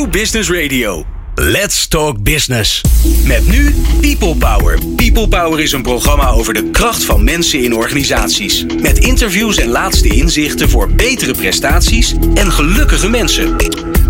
[0.00, 1.04] New Business Radio.
[1.34, 2.80] Let's Talk Business.
[3.26, 4.78] Met nu People Power.
[4.96, 8.64] People Power is een programma over de kracht van mensen in organisaties.
[8.82, 13.56] Met interviews en laatste inzichten voor betere prestaties en gelukkige mensen.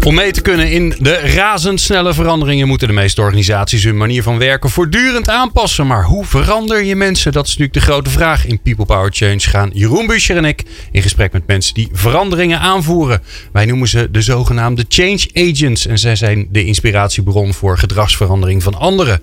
[0.05, 4.39] Om mee te kunnen in de razendsnelle veranderingen moeten de meeste organisaties hun manier van
[4.39, 5.87] werken voortdurend aanpassen.
[5.87, 7.33] Maar hoe verander je mensen?
[7.33, 8.47] Dat is natuurlijk de grote vraag.
[8.47, 10.63] In People Power Change gaan Jeroen Buscher en ik
[10.93, 13.23] in gesprek met mensen die veranderingen aanvoeren.
[13.53, 18.75] Wij noemen ze de zogenaamde change agents en zij zijn de inspiratiebron voor gedragsverandering van
[18.75, 19.21] anderen.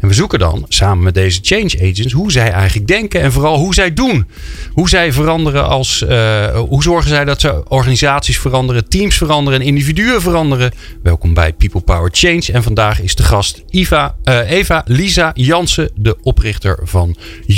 [0.00, 3.58] En we zoeken dan samen met deze change agents hoe zij eigenlijk denken en vooral
[3.58, 4.26] hoe zij doen.
[4.72, 6.04] Hoe zij veranderen als.
[6.08, 10.72] Uh, hoe zorgen zij dat ze organisaties veranderen, teams veranderen en individuen veranderen.
[11.02, 12.52] Welkom bij People Power Change.
[12.52, 17.16] En vandaag is de gast Eva, uh, Eva Lisa Jansen, de oprichter van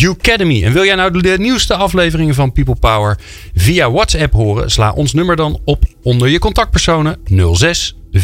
[0.09, 0.65] Academy.
[0.65, 3.19] En wil jij nou de nieuwste afleveringen van People Power
[3.55, 4.71] via WhatsApp horen?
[4.71, 7.17] Sla ons nummer dan op onder je contactpersonen
[7.53, 8.21] 06 45667548.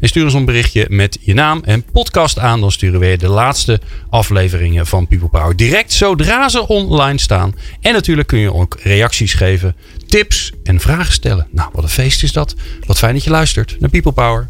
[0.00, 2.60] En stuur ons een berichtje met je naam en podcast aan.
[2.60, 7.54] Dan sturen we de laatste afleveringen van People Power direct zodra ze online staan.
[7.80, 11.46] En natuurlijk kun je ook reacties geven, tips en vragen stellen.
[11.50, 12.54] Nou, wat een feest is dat.
[12.86, 14.48] Wat fijn dat je luistert naar People Power.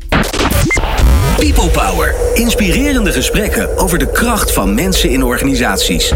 [1.37, 2.15] People Power.
[2.35, 6.13] Inspirerende gesprekken over de kracht van mensen in organisaties.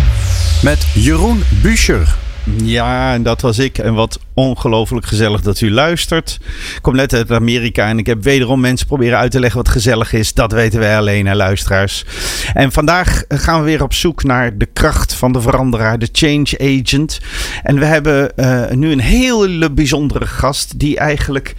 [0.62, 2.23] Met Jeroen Buescher.
[2.44, 3.78] Ja, en dat was ik.
[3.78, 6.38] En wat ongelooflijk gezellig dat u luistert.
[6.74, 9.68] Ik kom net uit Amerika en ik heb wederom mensen proberen uit te leggen wat
[9.68, 10.34] gezellig is.
[10.34, 12.04] Dat weten wij alleen, hè, luisteraars.
[12.54, 16.80] En vandaag gaan we weer op zoek naar de kracht van de veranderaar, de change
[16.82, 17.20] agent.
[17.62, 21.54] En we hebben uh, nu een hele bijzondere gast die eigenlijk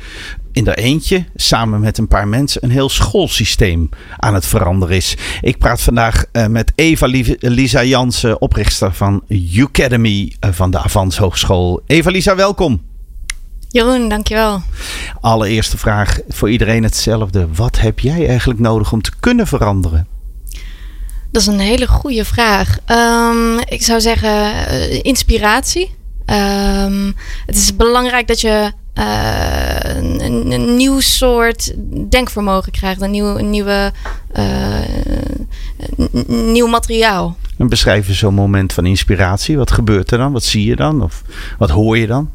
[0.55, 5.17] in er eentje, samen met een paar mensen, een heel schoolsysteem aan het veranderen is.
[5.41, 7.07] Ik praat vandaag uh, met Eva
[7.39, 9.23] Lisa Jansen, oprichter van
[9.59, 11.81] Academy uh, van de Avans Hogeschool.
[11.85, 12.81] Eva Lisa, welkom.
[13.69, 14.61] Jeroen, dankjewel.
[15.21, 17.47] Allereerste vraag voor iedereen hetzelfde.
[17.53, 20.07] Wat heb jij eigenlijk nodig om te kunnen veranderen?
[21.31, 22.77] Dat is een hele goede vraag.
[22.87, 25.95] Um, ik zou zeggen uh, inspiratie.
[26.25, 27.15] Um,
[27.45, 29.95] het is belangrijk dat je uh,
[30.49, 31.73] een, nieuw soort
[32.09, 33.01] denkvermogen krijgt.
[33.01, 33.91] Een, nieuw, een nieuwe,
[34.37, 34.79] uh,
[36.27, 37.37] nieuw materiaal.
[37.57, 39.57] En beschrijf je zo'n moment van inspiratie.
[39.57, 40.31] Wat gebeurt er dan?
[40.31, 41.01] Wat zie je dan?
[41.01, 41.23] Of
[41.57, 42.29] wat hoor je dan?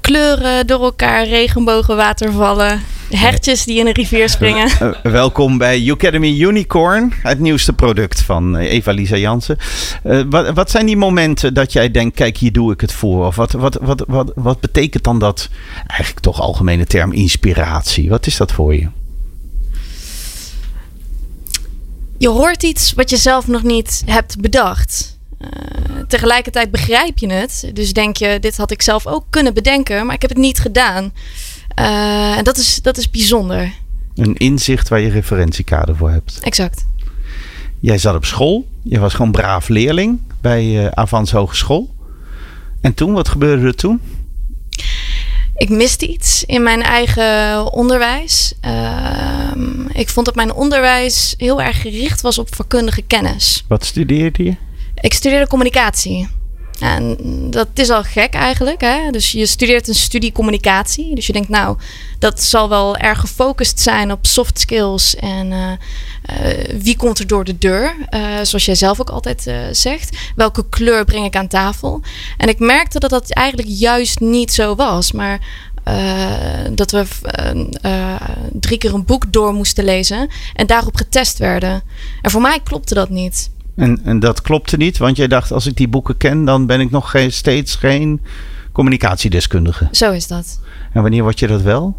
[0.00, 2.80] Kleuren door elkaar, regenbogen, watervallen.
[3.10, 4.70] Hertjes die in een rivier springen.
[4.82, 9.58] Uh, welkom bij Academy Unicorn, het nieuwste product van eh, Eva-Lisa Jansen.
[10.04, 13.26] Uh, wat, wat, zijn die momenten dat jij denkt, kijk hier doe ik het voor?
[13.26, 15.48] Of wat, wat, wat, wat, wat betekent dan dat,
[15.86, 18.08] eigenlijk toch algemene term, inspiratie?
[18.08, 18.88] Wat is dat voor je?
[22.18, 25.15] Je hoort iets wat je zelf nog niet hebt bedacht.
[25.40, 25.48] Uh,
[26.08, 27.70] tegelijkertijd begrijp je het.
[27.72, 30.58] Dus denk je, dit had ik zelf ook kunnen bedenken, maar ik heb het niet
[30.58, 31.12] gedaan.
[31.80, 33.72] Uh, en dat is, dat is bijzonder.
[34.14, 36.38] Een inzicht waar je referentiekader voor hebt.
[36.40, 36.86] Exact.
[37.80, 38.66] Jij zat op school.
[38.82, 41.94] Je was gewoon braaf leerling bij uh, Avans Hogeschool.
[42.80, 44.00] En toen, wat gebeurde er toen?
[45.56, 48.54] Ik miste iets in mijn eigen onderwijs.
[48.64, 49.50] Uh,
[49.92, 53.64] ik vond dat mijn onderwijs heel erg gericht was op vakkundige kennis.
[53.68, 54.56] Wat studeerde je?
[55.00, 56.28] Ik studeerde communicatie.
[56.80, 57.16] En
[57.50, 58.80] dat is al gek eigenlijk.
[58.80, 59.10] Hè?
[59.10, 61.14] Dus je studeert een studie communicatie.
[61.14, 61.78] Dus je denkt, nou,
[62.18, 65.16] dat zal wel erg gefocust zijn op soft skills.
[65.16, 67.94] En uh, uh, wie komt er door de deur?
[68.10, 70.16] Uh, zoals jij zelf ook altijd zegt.
[70.34, 72.00] Welke kleur breng ik aan tafel?
[72.36, 75.12] En ik merkte dat dat eigenlijk juist niet zo was.
[75.12, 75.40] Maar
[76.70, 77.06] dat we
[78.52, 80.28] drie keer een boek door moesten lezen.
[80.54, 81.82] En daarop getest werden.
[82.22, 83.50] En voor mij klopte dat niet.
[83.76, 86.80] En, en dat klopte niet, want jij dacht: als ik die boeken ken, dan ben
[86.80, 88.20] ik nog geen, steeds geen
[88.72, 89.88] communicatiedeskundige.
[89.90, 90.60] Zo is dat.
[90.92, 91.96] En wanneer word je dat wel?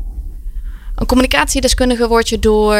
[0.95, 2.75] Een communicatiedeskundige word je door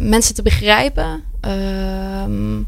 [0.00, 1.22] mensen te begrijpen.
[1.46, 2.58] Uh,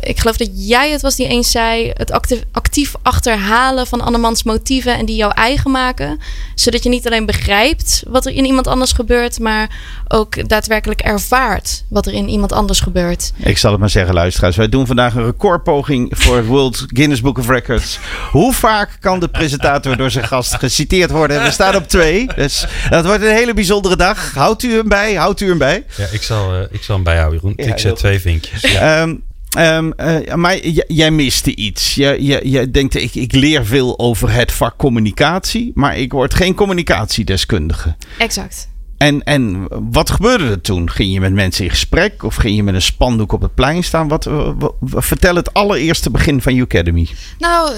[0.00, 4.42] ik geloof dat jij het was die eens zei: het actief, actief achterhalen van andermans
[4.42, 6.20] motieven en die jouw eigen maken.
[6.54, 9.70] Zodat je niet alleen begrijpt wat er in iemand anders gebeurt, maar
[10.08, 13.32] ook daadwerkelijk ervaart wat er in iemand anders gebeurt.
[13.36, 14.56] Ik zal het maar zeggen, luisteraars.
[14.56, 17.98] Wij doen vandaag een recordpoging voor het World Guinness Book of Records.
[18.30, 21.42] Hoe vaak kan de presentator door zijn gast geciteerd worden?
[21.42, 22.28] We staan op twee.
[22.34, 24.34] Dus dat wordt een hele bijzondere dag.
[24.34, 25.14] Houdt u hem bij?
[25.14, 25.84] Houdt u hem bij?
[25.96, 27.66] Ja, ik zal, uh, ik zal hem bijhouden, Jeroen.
[27.66, 28.60] Ja, ik zet twee vinkjes.
[28.60, 29.02] Ja.
[29.02, 29.22] Um,
[29.58, 31.94] Um, uh, maar jij miste iets.
[31.94, 36.34] Je, je, je denkt, ik, ik leer veel over het vak communicatie, maar ik word
[36.34, 37.96] geen communicatiedeskundige.
[38.18, 38.68] Exact.
[38.96, 40.90] En, en wat gebeurde er toen?
[40.90, 43.84] Ging je met mensen in gesprek of ging je met een spandoek op het plein
[43.84, 44.08] staan?
[44.08, 47.08] Wat, wat- wat- vertel het allereerste begin van Academy.
[47.38, 47.72] Nou,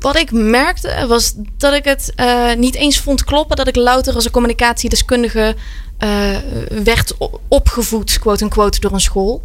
[0.00, 4.14] wat ik merkte was dat ik het eh, niet eens vond kloppen dat ik louter
[4.14, 5.56] als een communicatiedeskundige
[5.98, 6.36] eh,
[6.84, 7.14] werd
[7.48, 9.42] opgevoed, quote unquote, door een school.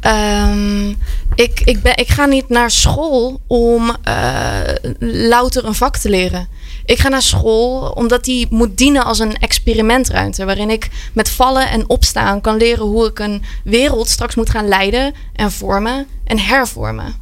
[0.00, 0.88] Ehm,
[1.34, 4.60] ik, ik, ben, ik ga niet naar school om eh,
[4.98, 6.48] louter een vak te leren.
[6.84, 10.44] Ik ga naar school omdat die moet dienen als een experimentruimte.
[10.44, 14.68] Waarin ik met vallen en opstaan kan leren hoe ik een wereld straks moet gaan
[14.68, 17.14] leiden en vormen en hervormen.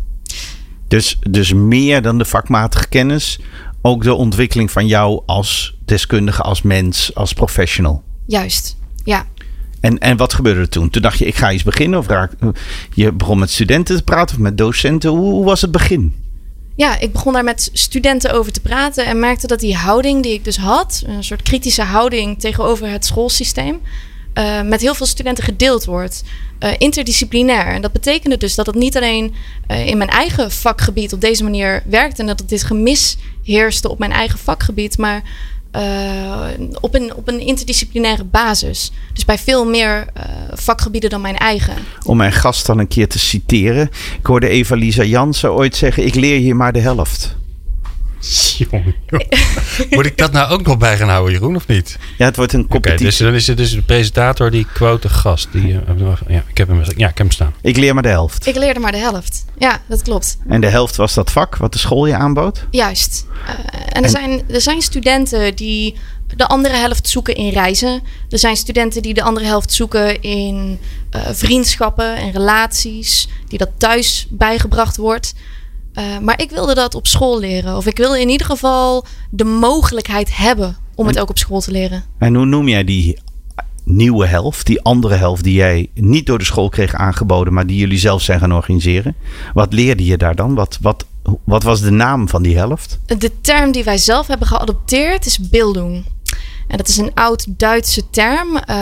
[0.88, 3.40] Dus, dus meer dan de vakmatige kennis.
[3.82, 8.02] Ook de ontwikkeling van jou als deskundige, als mens, als professional.
[8.26, 9.26] Juist, ja.
[9.80, 10.90] En, en wat gebeurde er toen?
[10.90, 11.98] Toen dacht je, ik ga eens beginnen.
[11.98, 12.32] Of raak,
[12.94, 15.10] je begon met studenten te praten of met docenten.
[15.10, 16.14] Hoe, hoe was het begin?
[16.76, 20.32] Ja, ik begon daar met studenten over te praten en merkte dat die houding die
[20.32, 23.80] ik dus had, een soort kritische houding tegenover het schoolsysteem,
[24.32, 26.22] eh, met heel veel studenten gedeeld wordt.
[26.58, 27.66] Eh, interdisciplinair.
[27.66, 29.34] En dat betekende dus dat het niet alleen
[29.66, 33.88] eh, in mijn eigen vakgebied op deze manier werkte en dat het dit gemis heerste
[33.88, 35.22] op mijn eigen vakgebied, maar
[35.74, 38.92] eh, op, een, op een interdisciplinaire basis.
[39.12, 41.74] Dus bij veel meer eh, vakgebieden dan mijn eigen.
[42.04, 43.90] Om mijn gast dan een keer te citeren.
[44.18, 47.36] Ik hoorde Eva-Lisa Jansen ooit zeggen, ik leer hier maar de helft.
[48.58, 49.26] Jongen, jongen.
[49.90, 51.98] Moet ik dat nou ook nog bij gaan houden, Jeroen, of niet?
[52.18, 53.04] Ja, het wordt een Oké, competitie.
[53.06, 55.48] dus dan is het dus de presentator die quote de gast.
[55.52, 57.54] Die, eh, ja, ik heb hem, ja, ik heb hem staan.
[57.62, 58.46] Ik leer maar de helft.
[58.46, 59.44] Ik leerde maar de helft.
[59.58, 60.36] Ja, dat klopt.
[60.48, 62.66] En de helft was dat vak wat de school je aanbood?
[62.70, 63.26] Juist.
[63.46, 65.96] Eh, en er, En- Zijn, er zijn studenten die
[66.36, 68.02] de andere helft zoeken in reizen.
[68.28, 70.78] Er zijn studenten die de andere helft zoeken in
[71.10, 73.28] eh, vriendschappen en relaties.
[73.48, 75.34] Die dat thuis bijgebracht wordt.
[75.94, 77.76] Eh, maar ik wilde dat op school leren.
[77.76, 81.70] Of ik wilde in ieder geval de mogelijkheid hebben om het ook op school te
[81.70, 82.04] leren.
[82.18, 83.18] En hoe noem jij die
[83.84, 87.76] nieuwe helft, die andere helft die jij niet door de school kreeg aangeboden, maar die
[87.76, 89.14] jullie zelf zijn gaan organiseren?
[89.54, 90.54] Wat leerde je daar dan?
[90.54, 91.06] Wat, wat,
[91.44, 92.98] wat was de naam van die helft?
[93.06, 96.04] De term die wij zelf hebben geadopteerd is Bildung.
[96.68, 98.76] En dat is een oud Duitse term, eh,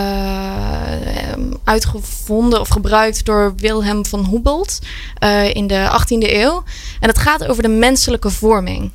[1.64, 4.78] uitgevonden of gebruikt door Wilhelm van Humboldt
[5.18, 6.62] eh, in de 18e eeuw.
[7.00, 8.90] En het gaat over de menselijke vorming.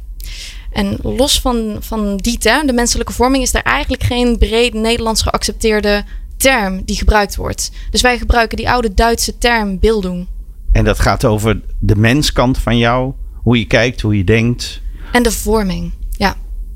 [0.71, 5.21] En los van, van die term, de menselijke vorming, is er eigenlijk geen breed Nederlands
[5.21, 6.03] geaccepteerde
[6.37, 7.71] term die gebruikt wordt.
[7.91, 10.27] Dus wij gebruiken die oude Duitse term Bildung.
[10.71, 14.81] En dat gaat over de menskant van jou, hoe je kijkt, hoe je denkt.
[15.11, 15.91] En de vorming,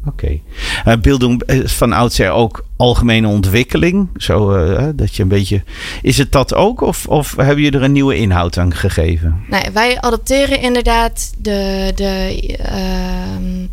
[0.06, 0.40] Oké.
[0.86, 4.10] Eh, Bildung is van oudsher ook algemene ontwikkeling.
[4.16, 5.64] Zo eh, dat je een beetje.
[6.02, 6.82] Is het dat ook?
[6.82, 9.44] Of, of hebben je er een nieuwe inhoud aan gegeven?
[9.50, 13.68] Nee, wij adopteren inderdaad de, de ehm,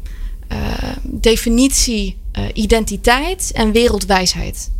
[0.49, 0.59] eh,
[1.03, 4.71] definitie eh, identiteit en wereldwijsheid.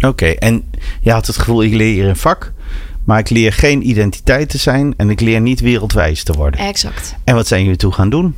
[0.00, 0.70] Oké, en
[1.00, 2.52] je had het gevoel, ik leer hier een vak.
[3.04, 6.60] Maar ik leer geen identiteit te zijn en ik leer niet wereldwijs te worden.
[6.60, 7.14] Exact.
[7.24, 8.34] En wat zijn jullie toe gaan doen?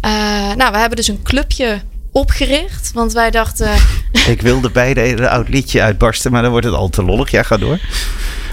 [0.00, 0.10] Eh,
[0.56, 1.80] nou, we hebben dus een clubje
[2.12, 3.70] opgericht, want wij dachten,
[4.26, 7.30] Ik wilde beide een oud liedje uitbarsten, maar dan wordt het al te lollig.
[7.30, 7.78] Ja, ga door.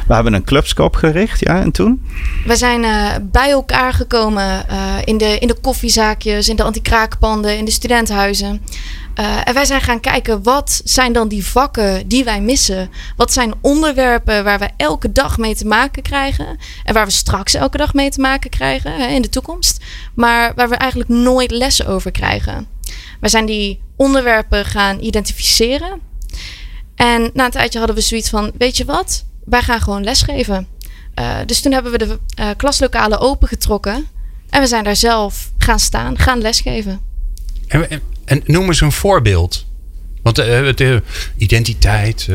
[0.08, 2.02] We hebben een clubscope opgericht, ja, en toen?
[2.46, 7.58] we zijn eh, bij elkaar gekomen eh, in, de, in de koffiezaakjes, in de antikraakpanden,
[7.58, 8.62] in de studentenhuizen.
[9.16, 12.90] Eh, en wij zijn gaan kijken, wat zijn dan die vakken die wij missen?
[13.16, 16.58] Wat zijn onderwerpen waar we elke dag mee te maken krijgen?
[16.84, 19.84] En waar we straks elke dag mee te maken krijgen hè, in de toekomst.
[20.14, 22.68] Maar waar we eigenlijk nooit lessen over krijgen.
[23.20, 26.00] Wij zijn die onderwerpen gaan identificeren.
[26.96, 29.26] En na een tijdje hadden we zoiets van, weet je wat?
[29.50, 30.68] Wij gaan gewoon lesgeven.
[31.14, 34.08] Eh, dus toen hebben we de eh, klaslokalen opengetrokken.
[34.50, 37.00] En we zijn daar zelf gaan staan, gaan lesgeven.
[37.68, 39.66] En, en, en noem eens een voorbeeld.
[40.24, 40.98] Want eh,
[41.38, 42.28] identiteit,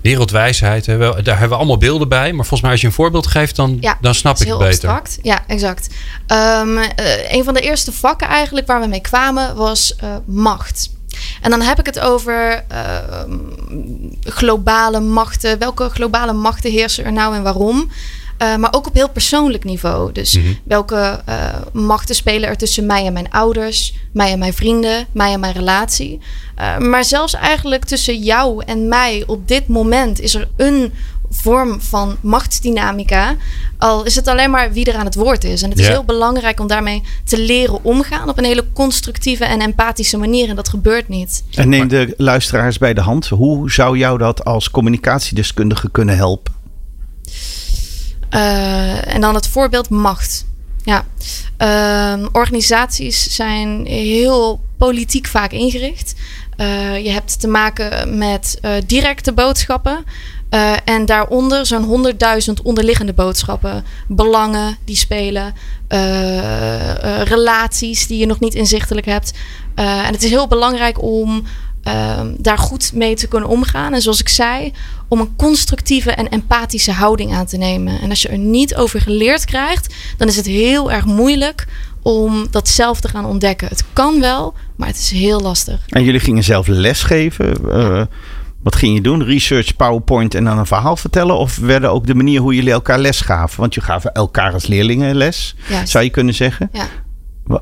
[0.00, 2.32] wereldwijsheid, daar hebben we allemaal beelden bij.
[2.32, 4.68] Maar volgens mij als je een voorbeeld geeft, dan, Ja, dan snap ik het beter.
[4.68, 5.18] abstract.
[5.22, 5.88] Ja, exact.
[6.26, 6.62] Eh,
[7.28, 10.90] een van de eerste vakken eigenlijk waar we mee kwamen was macht.
[11.40, 13.38] En dan heb ik het over ehm,
[14.20, 15.58] globale machten.
[15.58, 17.90] Welke globale machten heersen er nou en waarom?
[18.38, 20.12] Eh, maar ook op heel persoonlijk niveau.
[20.12, 20.52] Dus Mhm.
[20.64, 21.36] welke eh,
[21.72, 25.52] machten spelen er tussen mij en mijn ouders, mij en mijn vrienden, mij en mijn
[25.52, 26.20] relatie.
[26.54, 30.92] Eh, maar zelfs eigenlijk tussen jou en mij op dit moment is er een
[31.42, 33.36] vorm van machtsdynamica.
[33.78, 35.62] Al is het alleen maar wie er aan het woord is.
[35.62, 35.90] En het is Ja.
[35.90, 40.48] heel belangrijk om daarmee te leren omgaan op een hele constructieve en empathische manier.
[40.48, 41.44] En dat gebeurt niet.
[41.54, 43.28] En neem de luisteraars bij de hand.
[43.28, 46.52] Hoe zou jou dat als communicatiedeskundige kunnen helpen?
[48.28, 50.46] Eh, en dan het voorbeeld macht.
[50.84, 51.04] Ja.
[51.56, 56.14] Ehm, organisaties zijn heel politiek vaak ingericht.
[57.02, 60.04] je hebt te maken met directe boodschappen.
[60.84, 62.14] En daaronder zo'n
[62.46, 63.84] 100.000 onderliggende boodschappen.
[64.08, 65.54] Belangen die spelen.
[67.24, 69.32] relaties die je nog niet inzichtelijk hebt.
[69.74, 71.44] en het is heel belangrijk om
[71.84, 73.94] Ehm, daar goed mee te kunnen omgaan.
[73.94, 74.72] En zoals ik zei,
[75.08, 78.00] om een constructieve en empathische houding aan te nemen.
[78.00, 81.66] En als je er niet over geleerd krijgt, dan is het heel erg moeilijk
[82.02, 83.68] om dat zelf te gaan ontdekken.
[83.68, 85.80] Het kan wel, maar het is heel lastig.
[85.88, 87.56] En jullie gingen zelf lesgeven.
[88.64, 89.24] Wat ging je doen?
[89.24, 91.38] Research, PowerPoint en dan een verhaal vertellen?
[91.38, 93.60] Of werden ook de manier hoe jullie elkaar les gaven?
[93.60, 95.54] Want je gaven elkaar als leerlingen les,
[95.84, 96.70] zou je kunnen zeggen.
[96.72, 96.86] Ja.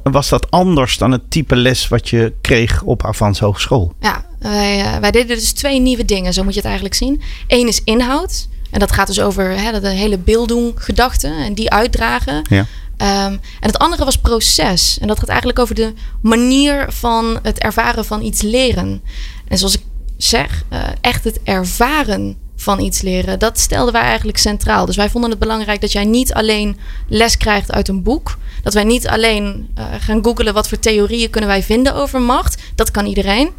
[0.03, 3.93] Was dat anders dan het type les wat je kreeg op Avans Hogeschool?
[4.01, 7.23] Ja, wij, uh, wij deden dus twee nieuwe dingen, zo moet je het eigenlijk zien.
[7.47, 8.49] Eén is inhoud.
[8.71, 12.43] En dat gaat dus over hè, de hele beelddoen gedachten en die uitdragen.
[12.51, 12.67] Ja.
[13.03, 14.99] Um, en het andere was proces.
[15.01, 19.03] En dat gaat eigenlijk over de manier van het ervaren van iets leren.
[19.49, 19.83] En zoals ik
[20.25, 23.39] zeg, uh, echt het ervaren van iets leren.
[23.39, 24.87] Dat stelden wij eigenlijk centraal.
[24.87, 26.77] Dus wij vonden het belangrijk dat jij niet alleen
[27.09, 28.39] les krijgt uit een boek.
[28.63, 32.63] Dat wij niet alleen uh, gaan googelen wat voor theorieën kunnen wij vinden over macht.
[32.75, 33.51] Dat kan iedereen.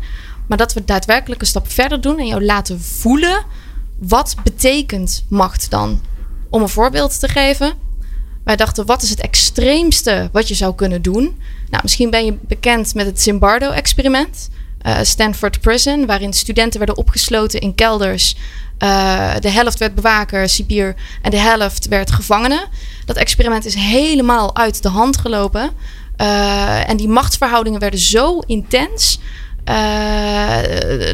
[0.48, 3.44] Maar dat we daadwerkelijk een stap verder doen en jou laten voelen.
[4.00, 6.02] Wat betekent macht dan?
[6.50, 7.74] Om een voorbeeld te geven.
[8.44, 11.40] Wij dachten, wat is het extreemste wat je zou kunnen doen?
[11.70, 14.50] Nou, misschien ben je bekend met het Zimbardo-experiment.
[14.86, 18.36] Uh, Stanford Prison, waarin studenten werden opgesloten in kelders
[18.80, 22.68] uh, de helft werd bewaker, cipier en de helft werd gevangene.
[23.06, 25.72] Dat experiment is helemaal uit de hand gelopen.
[26.18, 29.20] Uh, en die machtsverhoudingen werden zo intens.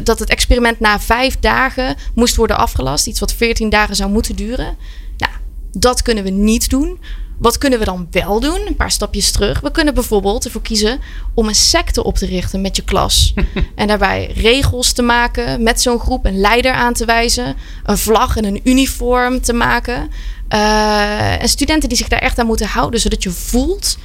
[0.02, 3.06] Dat het experiment na vijf dagen moest worden afgelast.
[3.06, 4.76] Iets wat veertien dagen zou moeten duren.
[5.16, 5.32] Nou,
[5.72, 7.00] dat kunnen we niet doen.
[7.40, 8.60] Wat kunnen we dan wel doen?
[8.66, 9.60] Een paar stapjes terug.
[9.60, 11.00] We kunnen bijvoorbeeld ervoor kiezen
[11.34, 13.34] om een secte op te richten met je klas.
[13.74, 18.36] en daarbij regels te maken met zo'n groep, een leider aan te wijzen, een vlag
[18.36, 20.10] en een uniform te maken.
[20.54, 23.96] Uh, en studenten die zich daar echt aan moeten houden, zodat je voelt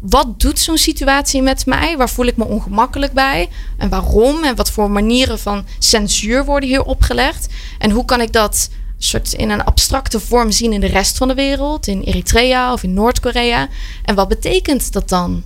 [0.00, 1.96] wat doet zo'n situatie met mij?
[1.96, 3.48] Waar voel ik me ongemakkelijk bij?
[3.76, 4.44] En waarom?
[4.44, 7.46] En wat voor manieren van censuur worden hier opgelegd?
[7.78, 8.70] En hoe kan ik dat
[9.04, 12.82] soort in een abstracte vorm zien in de rest van de wereld, in Eritrea of
[12.82, 13.68] in Noord-Korea.
[14.04, 15.44] En wat betekent dat dan?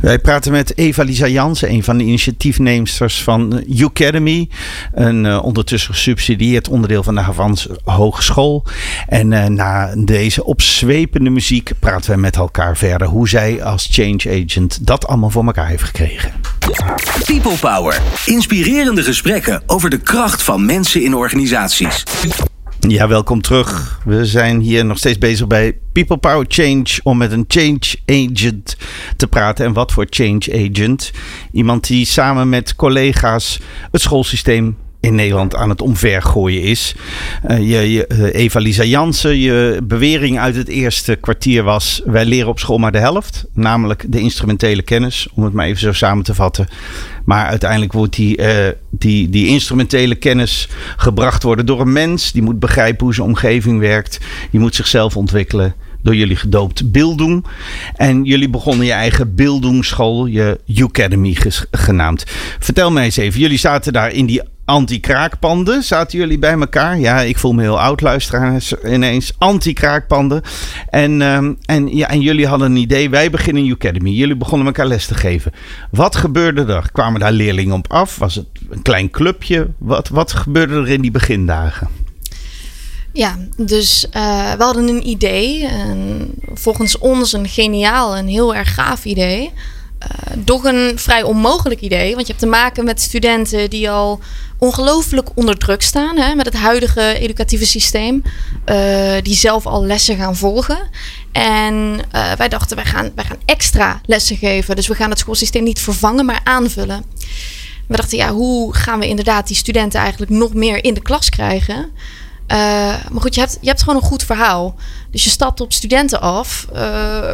[0.00, 4.48] Wij praten met Eva-Lisa Jansen, een van de initiatiefneemsters van Academy.
[4.92, 8.64] Een uh, ondertussen gesubsidieerd onderdeel van de Havans Hogeschool.
[9.08, 14.44] En uh, na deze opzwepende muziek praten we met elkaar verder hoe zij als change
[14.44, 16.32] agent dat allemaal voor elkaar heeft gekregen.
[17.24, 18.00] People Power.
[18.26, 22.02] Inspirerende gesprekken over de kracht van mensen in organisaties.
[22.88, 24.00] Ja, welkom terug.
[24.04, 28.76] We zijn hier nog steeds bezig bij People Power Change om met een change agent
[29.16, 29.66] te praten.
[29.66, 31.12] En wat voor change agent?
[31.52, 33.60] Iemand die samen met collega's
[33.90, 36.94] het schoolsysteem in Nederland aan het omvergooien is.
[37.50, 42.02] Uh, je, je, uh, Eva-Lisa Jansen, je bewering uit het eerste kwartier was...
[42.04, 43.44] wij leren op school maar de helft.
[43.52, 46.68] Namelijk de instrumentele kennis, om het maar even zo samen te vatten.
[47.24, 48.48] Maar uiteindelijk wordt die, uh,
[48.90, 52.32] die, die instrumentele kennis gebracht worden door een mens.
[52.32, 54.20] Die moet begrijpen hoe zijn omgeving werkt.
[54.50, 57.44] Die moet zichzelf ontwikkelen door jullie gedoopt Bildung.
[57.96, 61.36] En jullie begonnen je eigen Bildungsschool, je Academy
[61.70, 62.24] genaamd.
[62.58, 65.82] Vertel mij eens even, jullie zaten daar in die anti-kraakpanden.
[65.82, 66.98] Zaten jullie bij elkaar?
[66.98, 69.32] Ja, ik voel me heel oud, luisteraars, ineens.
[69.38, 70.42] Anti-kraakpanden.
[70.90, 73.10] En, ehm, en, ja, en jullie hadden een idee.
[73.10, 74.10] Wij beginnen een Academy.
[74.10, 75.52] Jullie begonnen elkaar les te geven.
[75.90, 76.88] Wat gebeurde er?
[76.92, 78.16] Kwamen daar leerlingen op af?
[78.16, 79.68] Was het een klein clubje?
[79.78, 81.88] Wat, wat gebeurde er in die begindagen?
[83.12, 85.66] Ja, dus uh, we hadden een idee.
[85.66, 89.52] En volgens ons een geniaal en heel erg gaaf idee.
[90.04, 92.14] Uh, doch een vrij onmogelijk idee.
[92.14, 94.20] Want je hebt te maken met studenten die al
[94.58, 98.22] ongelooflijk onder druk staan hè, met het huidige educatieve systeem.
[98.66, 100.78] Uh, die zelf al lessen gaan volgen.
[101.32, 102.00] En
[102.36, 104.76] wij dachten, wij gaan, wij gaan extra lessen geven.
[104.76, 107.04] Dus we gaan het schoolsysteem niet vervangen, maar aanvullen.
[107.86, 111.28] We dachten, ja, hoe gaan we inderdaad die studenten eigenlijk nog meer in de klas
[111.28, 111.90] krijgen?
[112.48, 112.56] Uh,
[113.10, 114.74] maar goed, je hebt, je hebt gewoon een goed verhaal.
[115.10, 116.78] Dus je stapt op studenten af, uh,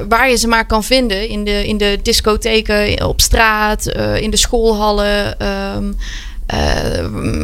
[0.09, 1.29] waar je ze maar kan vinden.
[1.29, 5.97] In de, in de discotheken, op straat, uh, in de schoolhallen, um,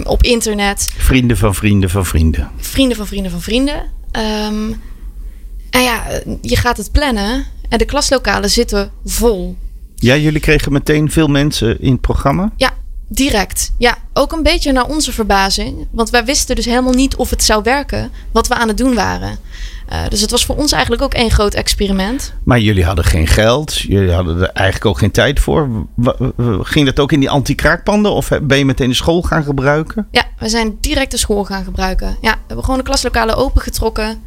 [0.05, 0.93] op internet.
[0.97, 2.51] Vrienden van vrienden van vrienden.
[2.57, 3.83] Vrienden van vrienden van vrienden.
[4.13, 4.83] Um,
[5.71, 6.03] en ja,
[6.41, 9.57] je gaat het plannen en de klaslokalen zitten vol.
[9.95, 12.53] Ja, jullie kregen meteen veel mensen in het programma?
[12.57, 12.73] Ja,
[13.09, 13.97] Direct, ja.
[14.13, 15.87] Ook een beetje naar onze verbazing.
[15.91, 18.95] Want wij wisten dus helemaal niet of het zou werken wat we aan het doen
[18.95, 19.39] waren.
[19.93, 22.33] Uh, dus het was voor ons eigenlijk ook één groot experiment.
[22.43, 25.87] Maar jullie hadden geen geld, jullie hadden er eigenlijk ook geen tijd voor.
[26.61, 30.09] Ging dat ook in die anti-kraakpanden of ben je meteen de school gaan gebruiken?
[30.11, 32.17] Ja, we zijn direct de school gaan gebruiken.
[32.21, 34.23] Ja, we hebben gewoon de klaslokalen opengetrokken.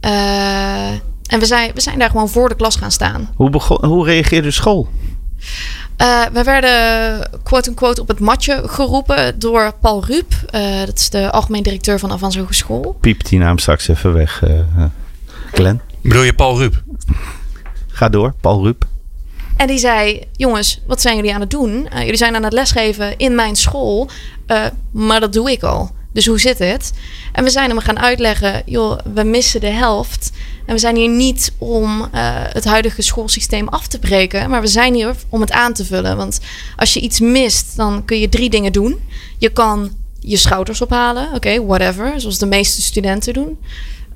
[0.00, 0.88] Uh,
[1.26, 3.30] en we zijn, we zijn daar gewoon voor de klas gaan staan.
[3.36, 4.88] Hoe, begon, hoe reageerde de school?
[5.98, 10.32] Uh, we werden quote-unquote op het matje geroepen door Paul Ruup.
[10.54, 12.96] Uh, dat is de algemeen directeur van Avans Hogeschool.
[13.00, 14.84] Piep die naam straks even weg, uh,
[15.52, 15.80] Glenn.
[16.00, 16.82] Bedoel je Paul Ruup?
[17.88, 18.84] Ga door, Paul Ruup.
[19.56, 21.88] En die zei: Jongens, wat zijn jullie aan het doen?
[21.98, 24.10] jullie zijn aan het lesgeven in mijn school,
[24.90, 25.90] maar dat doe ik al.
[26.14, 26.92] Dus hoe zit het?
[27.32, 30.30] En we zijn hem gaan uitleggen: joh, we missen de helft.
[30.66, 32.06] En we zijn hier niet om uh,
[32.48, 36.16] het huidige schoolsysteem af te breken, maar we zijn hier om het aan te vullen.
[36.16, 36.40] Want
[36.76, 38.98] als je iets mist, dan kun je drie dingen doen.
[39.38, 39.90] Je kan
[40.20, 43.58] je schouders ophalen, oké, whatever, zoals de meeste studenten doen.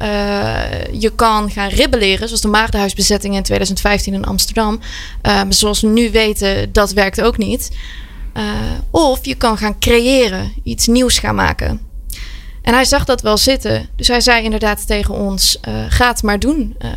[0.02, 0.60] Uh,
[0.92, 4.80] je kan gaan ribbeleren, zoals de Maagdenhuisbezetting in 2015 in Amsterdam.
[5.22, 7.70] Maar zoals we nu weten, dat werkt ook niet.
[8.90, 11.87] Of je kan gaan creëren, iets nieuws gaan maken.
[12.68, 13.88] En hij zag dat wel zitten.
[13.96, 16.76] Dus hij zei inderdaad tegen ons: uh, ga het maar doen.
[16.84, 16.90] Uh,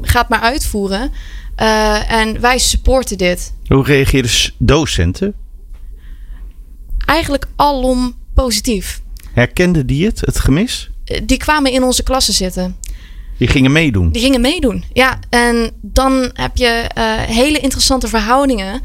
[0.00, 1.12] ga het maar uitvoeren.
[1.60, 3.52] Uh, en wij supporten dit.
[3.66, 5.34] Hoe reageerden docenten?
[7.04, 9.00] Eigenlijk alom positief.
[9.32, 10.90] Herkenden die het, het gemis?
[11.22, 12.76] Die kwamen in onze klassen zitten.
[13.38, 14.12] Die gingen meedoen?
[14.12, 15.18] Die gingen meedoen, ja.
[15.28, 16.90] En dan heb je
[17.28, 18.82] hele interessante verhoudingen.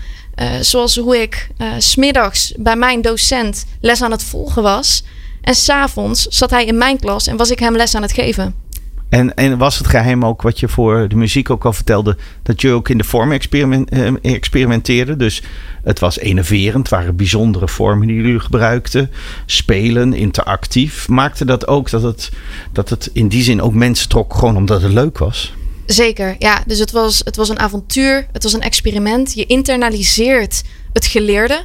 [0.61, 5.03] zoals hoe ik smiddags bij mijn docent les aan het volgen was.
[5.41, 8.69] En s'avonds zat hij in mijn klas en was ik hem les aan het geven.
[9.11, 12.61] En, en was het geheim ook wat je voor de muziek ook al vertelde, dat
[12.61, 15.15] je ook in de vorm experiment, eh, experimenteerde?
[15.15, 15.43] Dus
[15.83, 19.11] het was enerverend, het waren bijzondere vormen die jullie gebruikten.
[19.45, 21.07] Spelen, interactief.
[21.07, 22.31] Maakte dat ook dat het,
[22.71, 25.53] dat het in die zin ook mensen trok, gewoon omdat het leuk was?
[25.85, 26.63] Zeker, ja.
[26.65, 29.33] Dus het was, het was een avontuur, het was een experiment.
[29.33, 31.63] Je internaliseert het geleerde.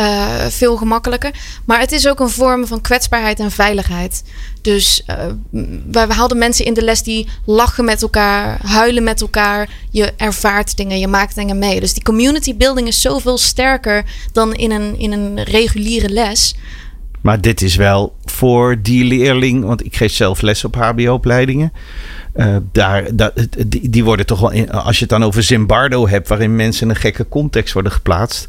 [0.00, 1.30] Uh, veel gemakkelijker.
[1.64, 4.22] Maar het is ook een vorm van kwetsbaarheid en veiligheid.
[4.62, 5.16] Dus uh,
[5.90, 9.68] we, we mensen in de les die lachen met elkaar, huilen met elkaar.
[9.90, 11.80] Je ervaart dingen, je maakt dingen mee.
[11.80, 16.54] Dus die community building is zoveel sterker dan in een, in een reguliere les.
[17.20, 21.72] Maar dit is wel voor die leerling, want ik geef zelf les op HBO-opleidingen.
[22.34, 23.32] Uh, daar, dat,
[23.66, 26.82] die, die, worden toch wel, in, als je het dan over Zimbardo hebt, waarin mensen
[26.82, 28.48] in een gekke context worden geplaatst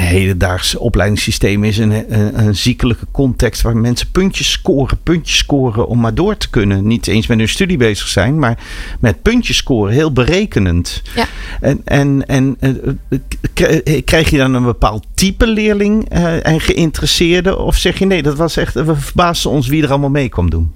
[0.00, 6.00] hedendaagse opleidingssysteem is een, een, een, ziekelijke context waar mensen puntjes scoren, puntjes scoren om
[6.00, 6.86] maar door te kunnen.
[6.86, 8.58] Niet eens met hun studie bezig zijn, maar
[9.00, 11.02] met puntjes scoren, heel berekenend.
[11.14, 11.26] Ja.
[11.60, 17.58] En, en, en uh, krijg je dan een bepaald type leerling uh, en geïnteresseerde?
[17.58, 20.50] Of zeg je nee, dat was echt, we verbaasden ons wie er allemaal mee kwam
[20.50, 20.72] doen?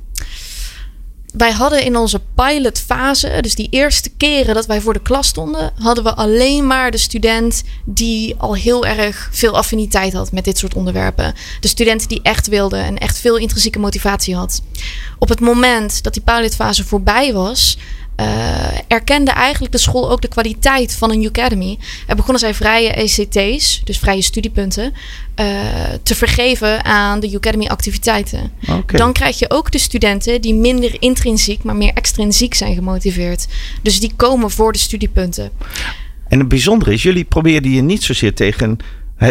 [1.38, 5.72] Wij hadden in onze pilotfase, dus die eerste keren dat wij voor de klas stonden,
[5.78, 10.58] hadden we alleen maar de student die al heel erg veel affiniteit had met dit
[10.58, 11.34] soort onderwerpen.
[11.60, 14.62] De student die echt wilde en echt veel intrinsieke motivatie had.
[15.18, 17.78] Op het moment dat die pilotfase voorbij was,
[18.88, 21.78] erkende eigenlijk de school ook de kwaliteit van een Academy.
[22.06, 24.92] Er begonnen zij vrije ECT's, dus vrije studiepunten,
[25.40, 25.46] uh,
[26.02, 28.50] te vergeven aan de Academy activiteiten.
[28.62, 28.98] Okay.
[28.98, 33.46] Dan krijg je ook de studenten die minder intrinsiek, maar meer extrinsiek zijn gemotiveerd.
[33.82, 35.50] Dus die komen voor de studiepunten.
[36.28, 38.78] En het bijzondere is, jullie probeerden je niet zozeer tegen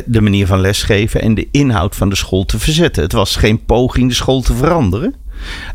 [0.06, 3.04] de manier van lesgeven en de inhoud van de school te verzetten.
[3.04, 5.16] Het was geen poging de school te veranderen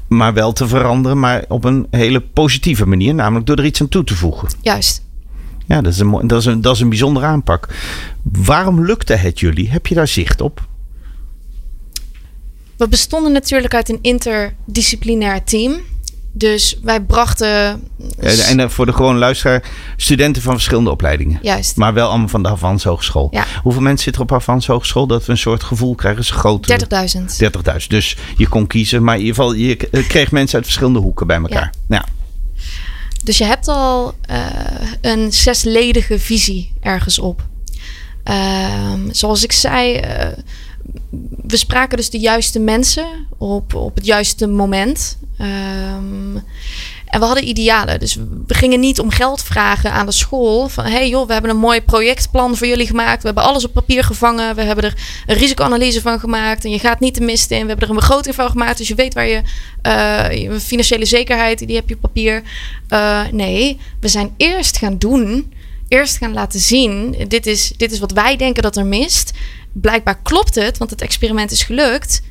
[0.09, 3.88] maar wel te veranderen, maar op een hele positieve manier, namelijk door er iets aan
[3.88, 4.48] toe te voegen.
[4.61, 5.03] Juist.
[5.66, 7.68] Ja, dat is een, dat is een, dat is een bijzondere aanpak.
[8.22, 9.70] Waarom lukte het jullie?
[9.70, 10.68] Heb je daar zicht op?
[12.77, 15.72] We bestonden natuurlijk uit een interdisciplinair team.
[16.35, 17.83] Dus wij brachten.
[18.18, 19.62] En eh, voor de gewone luisteraar,
[19.97, 21.38] studenten van verschillende opleidingen.
[21.42, 21.77] Juist.
[21.77, 23.29] Maar wel allemaal van de Havans Hogeschool.
[23.31, 23.47] Ja.
[23.62, 26.25] Hoeveel mensen zitten op Havans Hogeschool dat we een soort gevoel krijgen?
[26.25, 26.87] Ze grote.
[27.16, 27.81] 30.000.
[27.81, 27.87] 30.000.
[27.88, 29.77] Dus je kon kiezen, maar in ieder geval, je
[30.09, 31.73] kreeg mensen uit verschillende hoeken bij elkaar.
[31.88, 31.97] Ja.
[31.97, 32.05] ja.
[33.25, 34.47] Dus je hebt al uh,
[35.01, 37.47] een zesledige visie ergens op.
[38.31, 40.01] Uh, zoals ik zei.
[40.01, 40.27] Uh,
[41.47, 43.07] we spraken dus de juiste mensen
[43.38, 45.18] op, op het juiste moment.
[45.40, 46.42] Um,
[47.12, 48.01] en we hadden idealen.
[48.01, 48.16] Dus
[48.47, 50.68] we gingen niet om geld vragen aan de school.
[50.68, 53.21] Van hey joh, we hebben een mooi projectplan voor jullie gemaakt.
[53.21, 54.55] We hebben alles op papier gevangen.
[54.55, 54.95] We hebben er
[55.27, 56.64] een risicoanalyse van gemaakt.
[56.64, 57.62] En je gaat niet te misten in.
[57.62, 58.79] We hebben er een begroting van gemaakt.
[58.79, 59.42] Dus je weet waar je
[60.53, 62.42] uh, financiële zekerheid, die heb je op papier.
[62.88, 65.53] Uh, nee, we zijn eerst gaan doen.
[65.88, 67.16] Eerst gaan laten zien.
[67.29, 69.33] Dit is, dit is wat wij denken dat er mist.
[69.72, 72.22] Blijkbaar klopt het, want het experiment is gelukt.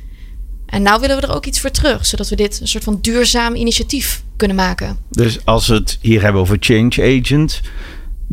[0.66, 2.98] En nou willen we er ook iets voor terug, zodat we dit een soort van
[3.00, 4.96] duurzaam initiatief kunnen maken.
[5.10, 7.60] Dus als we het hier hebben over change agent.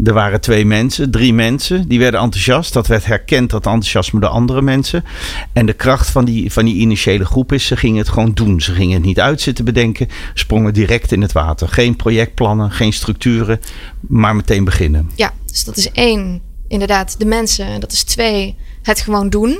[0.03, 2.73] Er waren twee mensen, drie mensen, die werden enthousiast.
[2.73, 5.03] Dat werd herkend, dat enthousiasme door andere mensen.
[5.53, 8.61] En de kracht van die, van die initiële groep is, ze gingen het gewoon doen.
[8.61, 11.67] Ze gingen het niet uitzitten bedenken, sprongen direct in het water.
[11.67, 13.59] Geen projectplannen, geen structuren,
[13.99, 15.09] maar meteen beginnen.
[15.15, 17.65] Ja, dus dat is één, inderdaad, de mensen.
[17.65, 19.59] En dat is twee, het gewoon doen.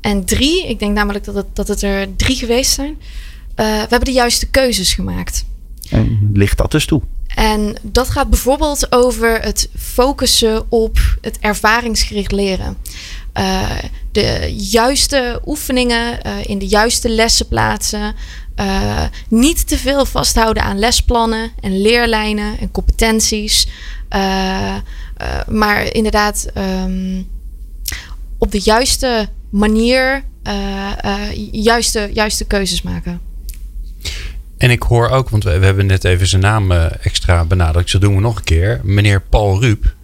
[0.00, 2.90] En drie, ik denk namelijk dat het, dat het er drie geweest zijn.
[2.90, 2.96] Uh,
[3.56, 5.44] we hebben de juiste keuzes gemaakt.
[5.90, 7.02] En ligt dat dus toe?
[7.34, 12.76] En dat gaat bijvoorbeeld over het focussen op het ervaringsgericht leren.
[13.38, 13.70] Uh,
[14.12, 18.14] de juiste oefeningen uh, in de juiste lessen plaatsen.
[18.56, 23.68] Uh, niet te veel vasthouden aan lesplannen en leerlijnen en competenties.
[25.48, 27.28] maar inderdaad um,
[28.40, 30.24] op de juiste manier
[31.52, 33.20] juiste, juiste keuzes maken.
[34.58, 37.92] En ik hoor ook, want we, we hebben net even zijn naam uh, extra benadrukt.
[37.92, 38.80] Dat doen we nog een keer.
[38.82, 39.94] Meneer Paul Ruup.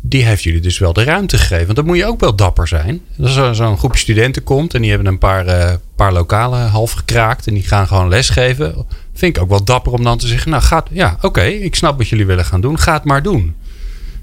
[0.00, 1.64] Die heeft jullie dus wel de ruimte gegeven.
[1.64, 3.00] Want dan moet je ook wel dapper zijn.
[3.20, 7.46] Als er zo'n groepje studenten komt en die hebben een paar, paar lokalen half gekraakt.
[7.46, 8.86] En die gaan gewoon lesgeven.
[9.14, 10.50] Vind ik ook wel dapper om dan te zeggen.
[10.50, 12.78] Nou, gaat, ja, oké, ik snap wat jullie willen gaan doen.
[12.78, 13.54] Ga het maar doen.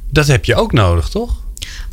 [0.10, 1.46] Dat heb je ook nodig, toch?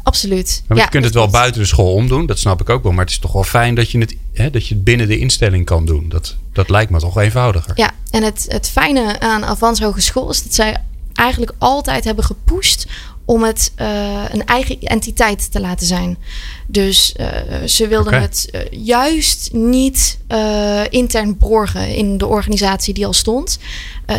[0.02, 0.62] Absoluut.
[0.66, 2.92] Maar je kunt het wel buiten de school omdoen, dat snap ik ook wel.
[2.92, 5.18] Maar het is toch wel fijn dat je het, hè, dat je het binnen de
[5.18, 6.08] instelling kan doen.
[6.08, 7.72] Dat, dat lijkt me toch eenvoudiger.
[7.74, 10.76] Ja, en het, het fijne aan Avans Hogeschool is dat zij
[11.12, 12.86] eigenlijk altijd hebben gepusht
[13.24, 16.18] om het uh, een eigen entiteit te laten zijn.
[16.66, 17.26] Dus uh,
[17.66, 18.20] ze wilden okay.
[18.20, 20.18] het uh, juist niet
[20.90, 23.58] intern borgen in de organisatie die al stond.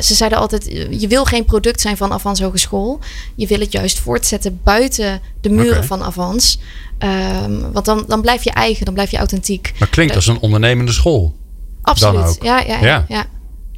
[0.02, 3.00] ze zeiden altijd: je wil geen product zijn van Avans Hogeschool.
[3.36, 5.84] Je wil het juist voortzetten buiten de muren okay.
[5.84, 6.60] van Avans.
[7.00, 9.74] Um, want dan, dan blijf je eigen, dan blijf je authentiek.
[9.80, 11.36] Maar klinkt als een ondernemende school.
[11.82, 12.38] Absoluut.
[12.42, 13.06] Ja, ja, ja.
[13.08, 13.26] ja.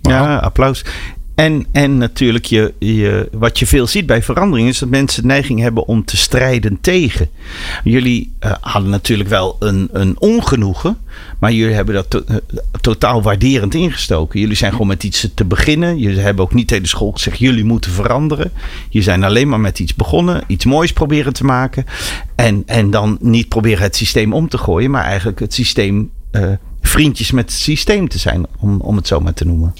[0.02, 0.86] ja applaus.
[1.38, 5.60] En, en natuurlijk, je, je, wat je veel ziet bij verandering is dat mensen neiging
[5.60, 7.30] hebben om te strijden tegen.
[7.84, 10.98] Jullie uh, hadden natuurlijk wel een, een ongenoegen,
[11.40, 12.36] maar jullie hebben dat uh,
[12.82, 14.40] totaal waarderend ingestoken.
[14.40, 15.98] Jullie zijn gewoon met iets te beginnen.
[15.98, 18.52] Jullie hebben ook niet tegen de school gezegd: jullie moeten veranderen.
[18.90, 21.86] Je zijn alleen maar met iets begonnen, iets moois proberen te maken.
[22.36, 26.10] En, en dan niet proberen het systeem om te gooien, maar eigenlijk het systeem.
[26.32, 29.74] Uh, vriendjes met het systeem te zijn, om, om het zo maar te noemen.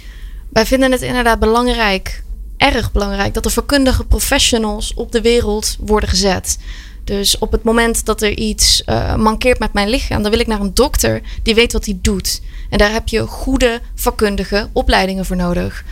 [0.50, 2.24] Wij vinden het inderdaad belangrijk,
[2.58, 6.58] erg belangrijk, dat er vakkundige professionals op de wereld worden gezet.
[7.04, 10.48] Dus op het moment dat er iets uh, mankeert met mijn lichaam, dan wil ik
[10.48, 12.42] naar een dokter die weet wat hij doet.
[12.70, 15.84] En daar heb je goede vakkundige opleidingen voor nodig.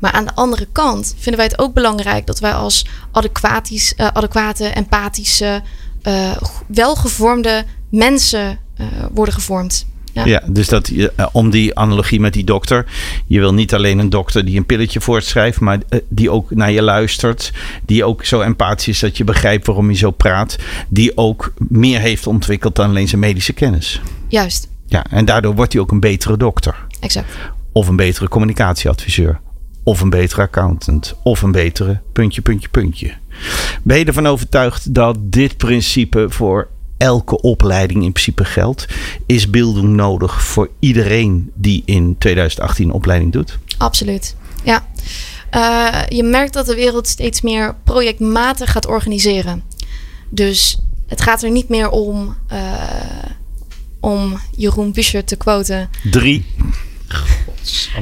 [0.00, 4.66] Maar aan de andere kant vinden wij het ook belangrijk dat wij als uh, adequate,
[4.66, 5.62] empathische,
[6.02, 8.58] uh, welgevormde mensen
[9.12, 9.86] worden gevormd.
[10.14, 10.24] Ja.
[10.24, 12.86] ja, dus dat, uh, om die analogie met die dokter.
[13.26, 16.70] Je wil niet alleen een dokter die een pilletje voortschrijft, maar uh, die ook naar
[16.70, 17.52] je luistert.
[17.86, 20.58] Die ook zo empathisch is dat je begrijpt waarom je zo praat.
[20.88, 24.00] Die ook meer heeft ontwikkeld dan alleen zijn medische kennis.
[24.28, 24.68] Juist.
[24.86, 26.86] Ja, en daardoor wordt hij ook een betere dokter.
[27.00, 27.28] Exact.
[27.72, 29.40] Of een betere communicatieadviseur.
[29.82, 31.14] Of een betere accountant.
[31.22, 33.12] Of een betere puntje, puntje, puntje.
[33.82, 38.86] Ben je ervan overtuigd dat dit principe voor elke opleiding in principe geldt.
[39.26, 43.58] Is beelding nodig voor iedereen die in 2018 opleiding doet?
[43.78, 44.86] Absoluut, ja.
[45.54, 49.62] Uh, je merkt dat de wereld steeds meer projectmatig gaat organiseren.
[50.28, 52.58] Dus het gaat er niet meer om, uh,
[54.00, 55.90] om Jeroen Buscher te quoten.
[56.10, 56.44] Drie.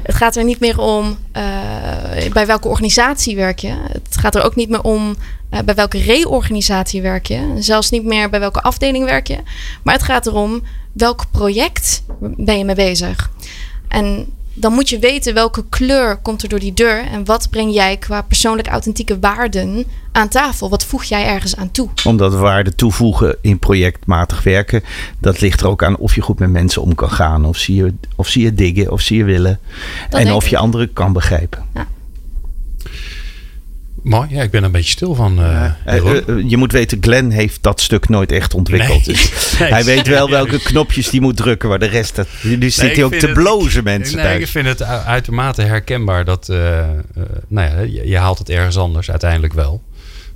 [0.02, 3.74] Het gaat er niet meer om uh, bij welke organisatie werk je.
[3.92, 5.16] Het gaat er ook niet meer om
[5.52, 7.54] uh, bij welke reorganisatie werk je.
[7.58, 9.38] Zelfs niet meer bij welke afdeling werk je.
[9.82, 10.62] Maar het gaat erom
[10.92, 13.30] welk project ben je mee bezig.
[13.88, 17.74] En dan moet je weten welke kleur komt er door die deur en wat breng
[17.74, 20.70] jij qua persoonlijk authentieke waarden aan tafel.
[20.70, 21.88] Wat voeg jij ergens aan toe?
[22.04, 24.82] Omdat waarde toevoegen in projectmatig werken,
[25.18, 27.74] dat ligt er ook aan of je goed met mensen om kan gaan, of zie
[27.74, 29.58] je, of zie je diggen, of zie je willen
[30.10, 31.64] dat en of je anderen kan begrijpen.
[31.74, 31.86] Ja.
[34.02, 35.40] Mooi, ja, ik ben er een beetje stil van.
[35.40, 39.06] Uh, uh, uh, je moet weten, Glenn heeft dat stuk nooit echt ontwikkeld.
[39.06, 39.16] Nee.
[39.16, 42.16] Dus nee, hij weet wel welke knopjes die moet drukken, waar de rest.
[42.16, 44.16] Dat, nu zit nee, hij ook te het, blozen, mensen.
[44.16, 46.46] Nee, ik vind het uitermate herkenbaar dat.
[47.48, 49.82] nou ja, je, je, haalt het ergens anders uiteindelijk wel.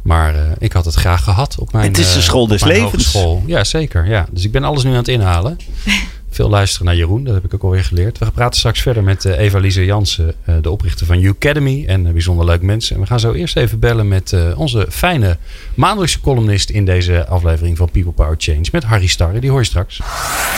[0.03, 1.87] Maar ik had het graag gehad op mijn.
[1.87, 3.19] Het is de school des levens.
[3.47, 4.07] Ja, zeker.
[4.07, 4.27] Ja.
[4.31, 5.57] Dus ik ben alles nu aan het inhalen.
[6.37, 8.19] Veel luisteren naar Jeroen, dat heb ik ook alweer geleerd.
[8.19, 12.13] We praten straks verder met uh, Eva-Lise Jansen, uh, de oprichter van Academy en uh,
[12.13, 12.95] bijzonder leuk mensen.
[12.95, 15.37] En we gaan zo eerst even bellen met onze fijne
[15.75, 19.39] maandelijkse columnist in deze aflevering van People Power Change met Harry Starre.
[19.39, 20.01] Die hoor je straks.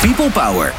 [0.01, 0.75] People Power.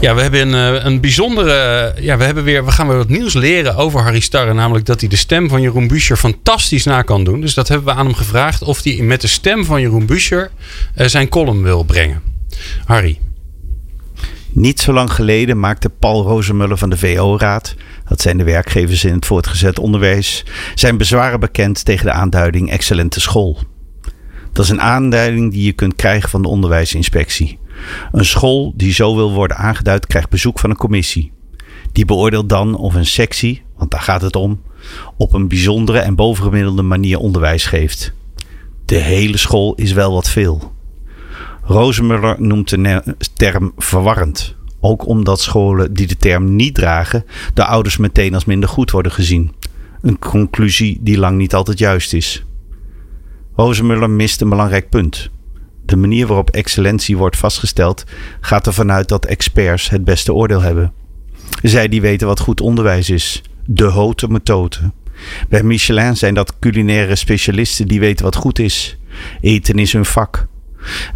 [0.00, 1.94] Ja, we hebben een, een bijzondere.
[2.00, 4.54] Ja, we, hebben weer, we gaan weer wat nieuws leren over Harry Starre.
[4.54, 7.40] Namelijk dat hij de stem van Jeroen Buescher fantastisch na kan doen.
[7.40, 10.50] Dus dat hebben we aan hem gevraagd of hij met de stem van Jeroen Buescher
[10.94, 12.33] zijn column wil brengen.
[12.84, 13.18] Harry.
[14.50, 17.74] Niet zo lang geleden maakte Paul Rozemuller van de VO-raad,
[18.08, 23.20] dat zijn de werkgevers in het voortgezet onderwijs, zijn bezwaren bekend tegen de aanduiding excellente
[23.20, 23.58] school.
[24.52, 27.58] Dat is een aanduiding die je kunt krijgen van de onderwijsinspectie.
[28.12, 31.32] Een school die zo wil worden aangeduid krijgt bezoek van een commissie.
[31.92, 34.62] Die beoordeelt dan of een sectie, want daar gaat het om,
[35.16, 38.12] op een bijzondere en bovengemiddelde manier onderwijs geeft.
[38.84, 40.73] De hele school is wel wat veel.
[41.66, 44.54] Rozemuller noemt de term verwarrend.
[44.80, 47.24] Ook omdat scholen die de term niet dragen,
[47.54, 49.52] de ouders meteen als minder goed worden gezien.
[50.00, 52.44] Een conclusie die lang niet altijd juist is.
[53.56, 55.30] Rozemuller mist een belangrijk punt.
[55.84, 58.04] De manier waarop excellentie wordt vastgesteld
[58.40, 60.92] gaat ervan uit dat experts het beste oordeel hebben.
[61.62, 63.42] Zij die weten wat goed onderwijs is.
[63.66, 64.92] De hote methode.
[65.48, 68.98] Bij Michelin zijn dat culinaire specialisten die weten wat goed is.
[69.40, 70.46] Eten is hun vak.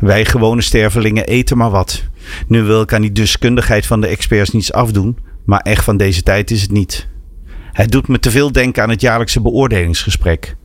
[0.00, 2.02] Wij gewone stervelingen eten maar wat.
[2.46, 6.22] Nu wil ik aan die deskundigheid van de experts niets afdoen, maar echt van deze
[6.22, 7.08] tijd is het niet.
[7.72, 10.56] Het doet me te veel denken aan het jaarlijkse beoordelingsgesprek.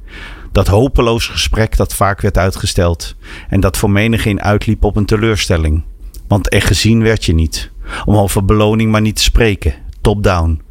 [0.52, 3.16] Dat hopeloos gesprek dat vaak werd uitgesteld
[3.50, 5.84] en dat voor menigeen uitliep op een teleurstelling.
[6.28, 7.72] Want echt gezien werd je niet.
[8.06, 9.74] Om over beloning maar niet te spreken.
[10.02, 10.62] Top-down.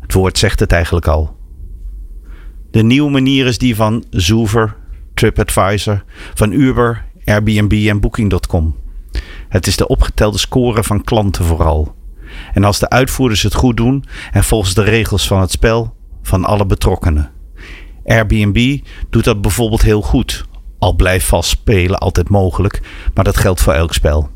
[0.00, 1.36] Het woord zegt het eigenlijk al.
[2.70, 4.76] De nieuwe manier is die van Zoever,
[5.14, 8.76] TripAdvisor, van Uber Airbnb en Booking.com.
[9.48, 11.94] Het is de opgetelde score van klanten vooral.
[12.52, 16.44] En als de uitvoerders het goed doen en volgens de regels van het spel van
[16.44, 17.30] alle betrokkenen.
[18.04, 18.78] Airbnb
[19.10, 20.44] doet dat bijvoorbeeld heel goed,
[20.78, 22.80] al blijft vast spelen altijd mogelijk,
[23.14, 24.30] maar dat geldt voor elk spel.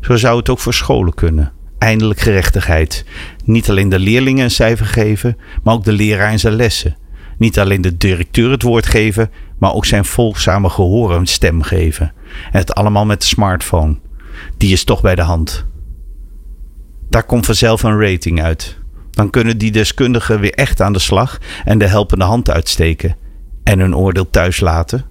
[0.00, 1.52] Zo zou het ook voor scholen kunnen.
[1.78, 3.04] Eindelijk gerechtigheid.
[3.44, 6.96] Niet alleen de leerlingen een cijfer geven, maar ook de leraar in zijn lessen.
[7.38, 12.12] Niet alleen de directeur het woord geven, maar ook zijn volgzame gehoor een stem geven.
[12.52, 13.96] En het allemaal met de smartphone.
[14.56, 15.66] Die is toch bij de hand.
[17.08, 18.78] Daar komt vanzelf een rating uit.
[19.10, 23.16] Dan kunnen die deskundigen weer echt aan de slag en de helpende hand uitsteken.
[23.64, 25.04] En hun oordeel thuis laten.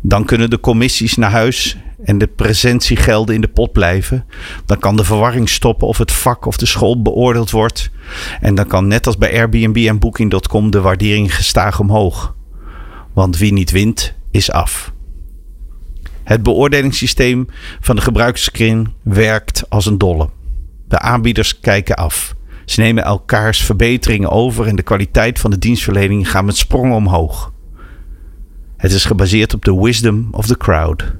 [0.00, 4.24] Dan kunnen de commissies naar huis en de presentiegelden in de pot blijven.
[4.66, 7.90] Dan kan de verwarring stoppen of het vak of de school beoordeeld wordt.
[8.40, 12.34] En dan kan net als bij Airbnb en Booking.com de waardering gestaag omhoog.
[13.12, 14.92] Want wie niet wint, is af.
[16.22, 17.46] Het beoordelingssysteem
[17.80, 20.28] van de gebruikerskring werkt als een dolle.
[20.88, 22.34] De aanbieders kijken af.
[22.64, 27.52] Ze nemen elkaars verbeteringen over en de kwaliteit van de dienstverlening gaat met sprongen omhoog.
[28.76, 31.12] Het is gebaseerd op de wisdom of the crowd.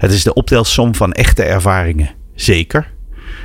[0.00, 2.10] Het is de optelsom van echte ervaringen.
[2.34, 2.92] Zeker.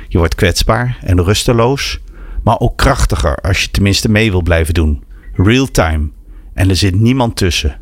[0.08, 2.00] Je wordt kwetsbaar en rusteloos,
[2.42, 5.04] maar ook krachtiger als je tenminste mee wil blijven doen.
[5.32, 6.10] Real time.
[6.54, 7.80] En er zit niemand tussen.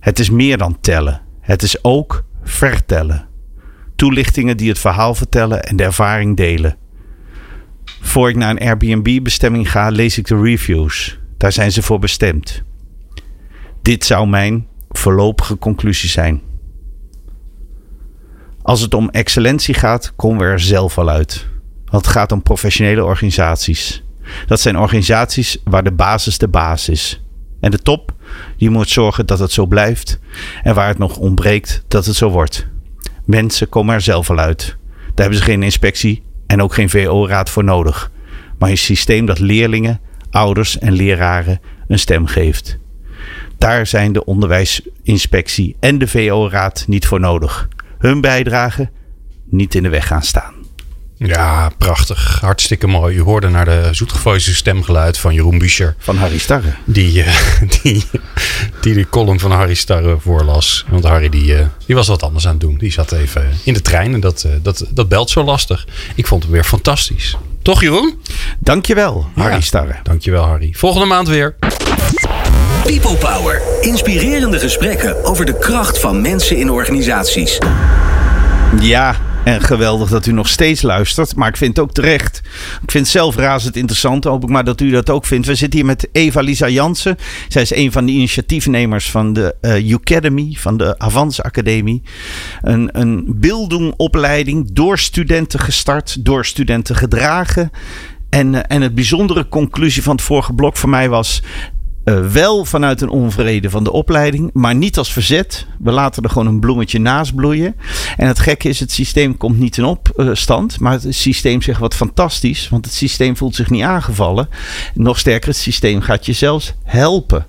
[0.00, 1.22] Het is meer dan tellen.
[1.40, 3.28] Het is ook vertellen.
[3.94, 6.76] Toelichtingen die het verhaal vertellen en de ervaring delen.
[7.84, 11.18] Voor ik naar een Airbnb-bestemming ga, lees ik de reviews.
[11.36, 12.62] Daar zijn ze voor bestemd.
[13.82, 16.42] Dit zou mijn voorlopige conclusie zijn.
[18.66, 21.46] Als het om excellentie gaat, komen we er zelf al uit.
[21.84, 24.02] Want het gaat om professionele organisaties.
[24.46, 27.22] Dat zijn organisaties waar de basis de baas is.
[27.60, 28.14] En de top,
[28.56, 30.18] die moet zorgen dat het zo blijft.
[30.62, 32.66] En waar het nog ontbreekt, dat het zo wordt.
[33.24, 34.76] Mensen komen er zelf al uit.
[34.86, 38.10] Daar hebben ze geen inspectie en ook geen VO-raad voor nodig.
[38.58, 40.00] Maar een systeem dat leerlingen,
[40.30, 42.78] ouders en leraren een stem geeft.
[43.58, 47.68] Daar zijn de onderwijsinspectie en de VO-raad niet voor nodig.
[48.06, 48.90] Hun bijdrage
[49.50, 50.54] niet in de weg gaan staan.
[51.16, 52.40] Ja, prachtig.
[52.40, 53.16] Hartstikke mooi.
[53.16, 55.94] U hoorde naar de zoetgevoelige stemgeluid van Jeroen Buescher.
[55.98, 56.74] Van Harry Starre.
[56.84, 57.34] Die, uh,
[57.82, 58.04] die,
[58.80, 60.84] die de column van Harry Starre voorlas.
[60.88, 62.78] Want Harry die, uh, die was wat anders aan het doen.
[62.78, 65.86] Die zat even in de trein en dat, uh, dat, dat belt zo lastig.
[66.14, 67.36] Ik vond het weer fantastisch.
[67.62, 68.20] Toch Jeroen?
[68.58, 69.96] Dankjewel, Harry ja, Starre.
[70.02, 70.72] Dankjewel Harry.
[70.72, 71.56] Volgende maand weer.
[72.86, 73.62] People Power.
[73.80, 77.58] Inspirerende gesprekken over de kracht van mensen in organisaties.
[78.80, 81.36] Ja, En geweldig dat u nog steeds luistert.
[81.36, 82.40] Maar ik vind het ook terecht.
[82.82, 84.24] Ik vind het zelf razend interessant.
[84.24, 85.46] Hoop ik maar dat u dat ook vindt.
[85.46, 87.16] We zitten hier met Eva-Lisa Jansen.
[87.48, 92.02] Zij is een van de initiatiefnemers van de uh, Academy, van de Avans Academie.
[92.62, 97.70] Een, een door studenten gestart, door studenten gedragen.
[98.30, 101.42] En, uh, en het bijzondere conclusie van het vorige blok voor mij was.
[102.08, 105.66] Uh, wel vanuit een onvrede van de opleiding, maar niet als verzet.
[105.78, 107.76] We laten er gewoon een bloemetje naast bloeien.
[108.16, 110.80] En het gekke is, het systeem komt niet in opstand.
[110.80, 114.48] Maar het systeem zegt wat fantastisch, want het systeem voelt zich niet aangevallen.
[114.94, 117.46] Nog sterker, het systeem gaat je zelfs helpen.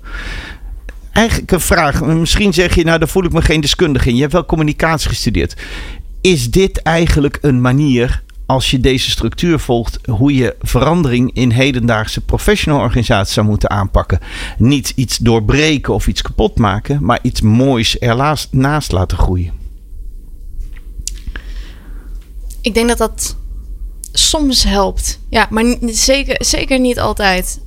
[1.12, 2.04] Eigenlijk een vraag.
[2.04, 4.16] Misschien zeg je, nou daar voel ik me geen deskundige in.
[4.16, 5.56] Je hebt wel communicatie gestudeerd.
[6.22, 12.22] Is dit eigenlijk een manier als je deze structuur volgt, hoe je verandering in hedendaagse
[12.22, 14.20] professional organisaties zou moeten aanpakken.
[14.58, 19.54] Niet iets doorbreken of iets kapot maken, maar iets moois ernaast laten groeien.
[22.62, 23.36] Ik denk dat dat
[24.12, 25.20] soms helpt.
[25.30, 27.60] Ja, maar zeker, zeker niet altijd.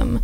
[0.00, 0.20] Um,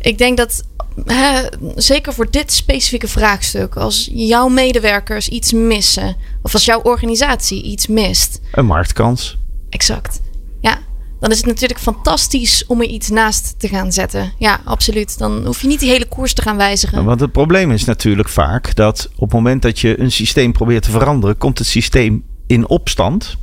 [0.00, 0.64] ik denk dat
[1.04, 1.42] Hè,
[1.76, 7.86] zeker voor dit specifieke vraagstuk, als jouw medewerkers iets missen, of als jouw organisatie iets
[7.86, 8.40] mist.
[8.52, 9.38] Een marktkans.
[9.68, 10.20] Exact.
[10.60, 10.78] Ja,
[11.20, 14.32] dan is het natuurlijk fantastisch om er iets naast te gaan zetten.
[14.38, 15.18] Ja, absoluut.
[15.18, 17.04] Dan hoef je niet die hele koers te gaan wijzigen.
[17.04, 20.82] Want het probleem is natuurlijk vaak dat op het moment dat je een systeem probeert
[20.82, 23.36] te veranderen, komt het systeem in opstand.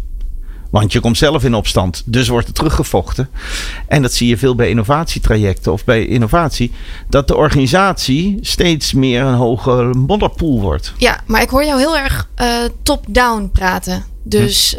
[0.69, 3.30] Want je komt zelf in opstand, dus wordt er teruggevochten.
[3.88, 6.71] En dat zie je veel bij innovatietrajecten of bij innovatie.
[7.10, 10.93] Dat de organisatie steeds meer een hoge modderpoel wordt.
[10.97, 12.47] Ja, maar ik hoor jou heel erg uh,
[12.84, 14.06] top-down praten.
[14.28, 14.78] Dus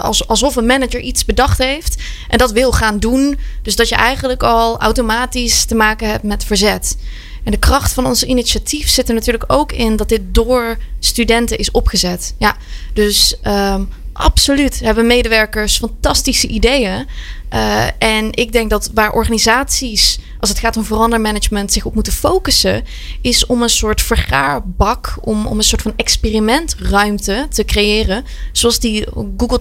[0.00, 3.38] als, alsof een manager iets bedacht heeft en dat wil gaan doen.
[3.62, 6.96] Dus dat je eigenlijk al automatisch te maken hebt met verzet.
[7.44, 11.58] En de kracht van ons initiatief zit er natuurlijk ook in dat dit door studenten
[11.58, 12.34] is opgezet.
[12.38, 12.56] Ja,
[12.94, 13.88] dus um,
[14.20, 17.06] absoluut hebben medewerkers fantastische ideeën.
[17.54, 22.12] Uh, en ik denk dat waar organisaties, als het gaat om verandermanagement, zich op moeten
[22.12, 22.84] focussen,
[23.20, 29.06] is om een soort vergaarbak, om, om een soort van experimentruimte te creëren, zoals die
[29.36, 29.60] Google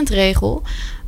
[0.00, 0.62] 20% regel.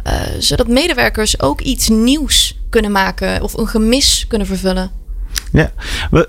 [0.06, 5.05] Uh, zodat medewerkers ook iets nieuws kunnen maken of een gemis kunnen vervullen.
[5.52, 5.72] Ja,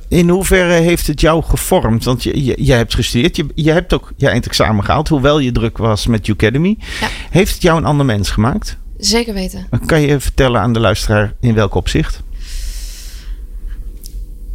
[0.07, 2.03] in hoeverre heeft het jou gevormd?
[2.03, 5.51] Want je, je, je hebt gestudeerd, je, je hebt ook je eindexamen gehaald, hoewel je
[5.51, 6.77] druk was met Academy.
[6.99, 7.07] Ja.
[7.29, 8.77] Heeft het jou een ander mens gemaakt?
[8.97, 9.67] Zeker weten.
[9.85, 12.23] Kan je vertellen aan de luisteraar in welk opzicht?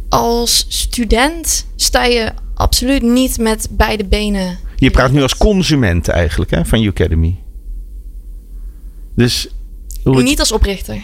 [0.09, 4.57] Als student sta je absoluut niet met beide benen.
[4.75, 7.35] Je praat nu als consument eigenlijk hè, van Academy.
[9.15, 9.47] Dus
[10.03, 11.01] hoe Niet als oprichter.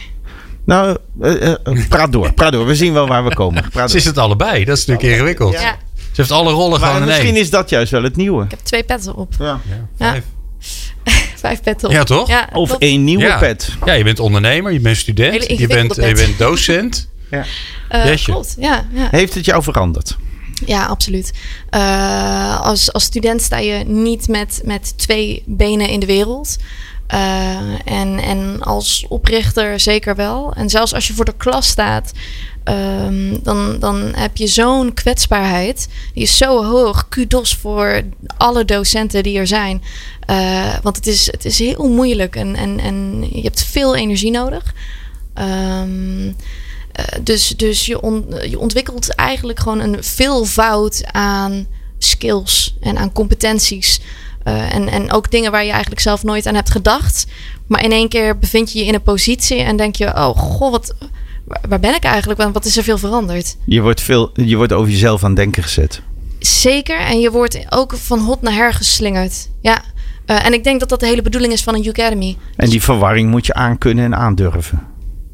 [0.69, 2.33] Nou, uh, uh, praat door.
[2.33, 2.65] Praat door.
[2.65, 3.69] We zien wel waar we komen.
[3.69, 4.65] Praat Ze is het allebei.
[4.65, 5.53] Dat is natuurlijk ingewikkeld.
[5.53, 5.77] Ja.
[5.95, 8.43] Ze heeft alle rollen maar gewoon in Misschien is dat juist wel het nieuwe.
[8.43, 9.33] Ik heb twee petten op.
[9.39, 9.59] Ja.
[9.65, 10.23] ja vijf.
[11.45, 11.93] vijf petten op.
[11.93, 12.27] Ja, toch?
[12.27, 13.75] Ja, of één nieuwe pet.
[13.85, 17.09] Ja, je bent ondernemer, je bent student, je bent, je bent docent.
[17.31, 17.45] ja.
[17.91, 19.07] Uh, klopt, ja, ja.
[19.11, 20.17] Heeft het jou veranderd?
[20.65, 21.31] Ja, absoluut.
[21.75, 26.57] Uh, als, als student sta je niet met, met twee benen in de wereld.
[27.13, 30.53] Uh, en, en als oprichter zeker wel.
[30.53, 32.11] En zelfs als je voor de klas staat,
[32.63, 35.87] um, dan, dan heb je zo'n kwetsbaarheid.
[36.13, 37.09] Die is zo hoog.
[37.09, 38.01] Kudos voor
[38.37, 39.83] alle docenten die er zijn.
[40.29, 44.31] Uh, want het is, het is heel moeilijk en, en, en je hebt veel energie
[44.31, 44.73] nodig.
[45.35, 46.33] Um, uh,
[47.21, 51.67] dus dus je, on, je ontwikkelt eigenlijk gewoon een veelvoud aan
[51.97, 54.01] skills en aan competenties.
[54.47, 57.25] Uh, en, en ook dingen waar je eigenlijk zelf nooit aan hebt gedacht.
[57.67, 60.71] Maar in één keer bevind je je in een positie en denk je: oh goh,
[60.71, 60.95] wat,
[61.69, 62.53] waar ben ik eigenlijk?
[62.53, 63.57] Wat is er veel veranderd?
[63.65, 66.01] Je wordt, veel, je wordt over jezelf aan denken gezet.
[66.39, 66.99] Zeker.
[66.99, 69.49] En je wordt ook van hot naar her geslingerd.
[69.61, 69.81] Ja.
[70.25, 72.37] Uh, en ik denk dat dat de hele bedoeling is van een Academy.
[72.55, 74.87] En die verwarring moet je aankunnen en aandurven.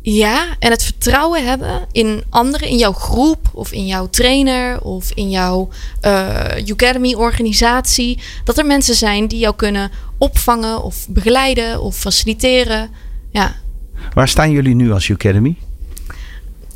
[0.07, 5.11] Ja, en het vertrouwen hebben in anderen, in jouw groep of in jouw trainer of
[5.13, 5.69] in jouw
[6.01, 6.39] uh,
[6.71, 8.19] Academy-organisatie.
[8.43, 12.89] Dat er mensen zijn die jou kunnen opvangen of begeleiden of faciliteren.
[13.31, 13.55] Ja.
[14.13, 15.55] Waar staan jullie nu als Academy?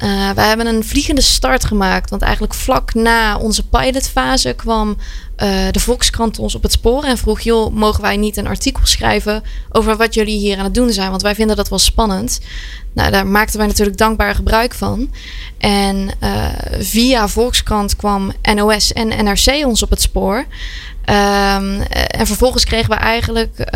[0.04, 2.10] Uh, wij hebben een vliegende start gemaakt.
[2.10, 4.98] Want eigenlijk vlak na onze pilotfase kwam uh,
[5.72, 9.44] de Volkskrant ons op het spoor en vroeg: joh, mogen wij niet een artikel schrijven
[9.72, 11.10] over wat jullie hier aan het doen zijn?
[11.10, 12.40] Want wij vinden dat wel spannend.
[12.94, 15.14] Nou, daar maakten wij natuurlijk dankbaar gebruik van.
[15.58, 16.46] En uh,
[16.80, 20.38] via Volkskrant kwam NOS en NRC ons op het spoor.
[20.38, 23.70] Um, en vervolgens kregen we eigenlijk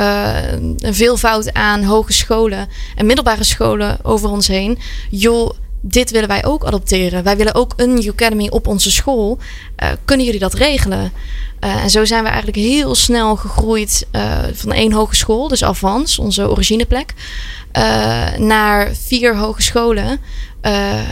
[0.75, 4.79] een veelvoud aan hogescholen en middelbare scholen over ons heen.
[5.09, 5.49] Joh,
[5.85, 7.23] dit willen wij ook adopteren.
[7.23, 9.37] Wij willen ook een Academy op onze school.
[9.83, 11.11] Uh, kunnen jullie dat regelen?
[11.63, 16.19] Uh, en zo zijn we eigenlijk heel snel gegroeid uh, van één hogeschool, dus Avans,
[16.19, 17.13] onze origineplek,
[18.37, 20.19] naar vier hogescholen.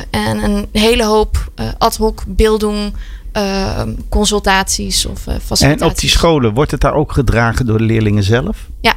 [0.09, 2.93] en een hele hoop ad hoc beelding,
[4.09, 5.81] consultaties of facilitaties.
[5.81, 8.57] En op die scholen, wordt het daar ook gedragen door de leerlingen zelf?
[8.81, 8.93] Ja.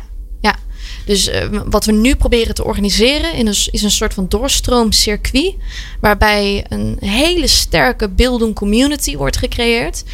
[1.04, 1.34] Dus uh,
[1.66, 5.54] wat we nu proberen te organiseren in een, is een soort van doorstroomcircuit.
[6.00, 10.04] Waarbij een hele sterke beelding community wordt gecreëerd.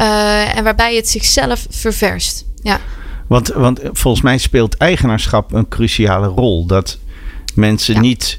[0.00, 2.44] Uh, en waarbij het zichzelf ververst.
[2.62, 2.80] Ja.
[3.26, 6.66] Want, want volgens mij speelt eigenaarschap een cruciale rol.
[6.66, 6.98] Dat
[7.54, 8.00] mensen ja.
[8.00, 8.38] niet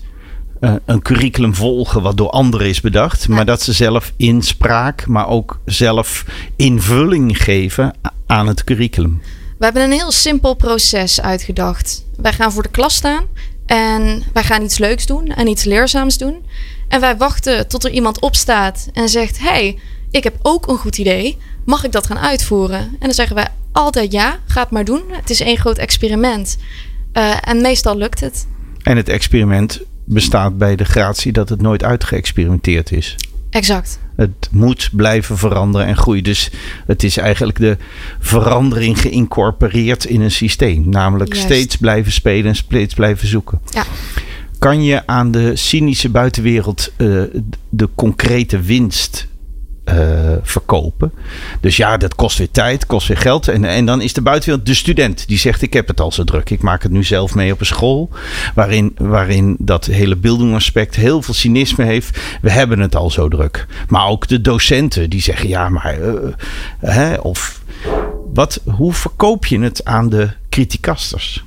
[0.61, 3.25] uh, een curriculum volgen wat door anderen is bedacht.
[3.27, 3.35] Ja.
[3.35, 6.25] Maar dat ze zelf inspraak, maar ook zelf
[6.55, 7.93] invulling geven
[8.25, 9.21] aan het curriculum.
[9.57, 12.05] We hebben een heel simpel proces uitgedacht.
[12.17, 13.25] Wij gaan voor de klas staan
[13.65, 16.45] en wij gaan iets leuks doen en iets leerzaams doen.
[16.87, 19.79] En wij wachten tot er iemand opstaat en zegt: hey,
[20.11, 21.37] ik heb ook een goed idee.
[21.65, 22.79] Mag ik dat gaan uitvoeren?
[22.79, 25.03] En dan zeggen wij altijd ja, ga het maar doen.
[25.11, 26.57] Het is één groot experiment.
[27.13, 28.47] Uh, en meestal lukt het.
[28.83, 33.15] En het experiment bestaat bij de gratie dat het nooit uitgeëxperimenteerd is.
[33.49, 33.99] Exact.
[34.15, 36.23] Het moet blijven veranderen en groeien.
[36.23, 36.51] Dus
[36.85, 37.77] het is eigenlijk de
[38.19, 40.89] verandering geïncorporeerd in een systeem.
[40.89, 41.45] Namelijk Juist.
[41.45, 43.61] steeds blijven spelen en steeds blijven zoeken.
[43.69, 43.83] Ja.
[44.59, 47.23] Kan je aan de cynische buitenwereld uh,
[47.69, 49.27] de concrete winst
[49.89, 49.95] uh,
[50.41, 51.11] verkopen.
[51.59, 53.47] Dus ja, dat kost weer tijd, kost weer geld.
[53.47, 56.23] En, en dan is de buitenwereld de student die zegt: Ik heb het al zo
[56.23, 56.49] druk.
[56.49, 58.09] Ik maak het nu zelf mee op een school.
[58.55, 60.17] Waarin, waarin dat hele
[60.53, 62.19] aspect heel veel cynisme heeft.
[62.41, 63.65] We hebben het al zo druk.
[63.87, 65.99] Maar ook de docenten die zeggen: Ja, maar.
[65.99, 66.13] Uh,
[66.79, 67.61] hè, of
[68.33, 71.43] wat, hoe verkoop je het aan de criticasters?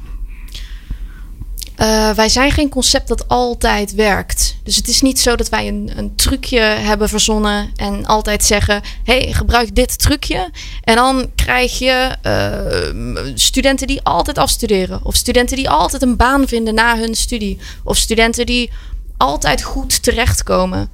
[1.81, 4.57] Uh, wij zijn geen concept dat altijd werkt.
[4.63, 8.83] Dus het is niet zo dat wij een, een trucje hebben verzonnen en altijd zeggen:
[9.05, 10.51] hey, gebruik dit trucje.
[10.85, 16.49] En dan krijg je uh, studenten die altijd afstuderen, of studenten die altijd een baan
[16.49, 18.71] vinden na hun studie, of studenten die
[19.17, 20.91] altijd goed terechtkomen.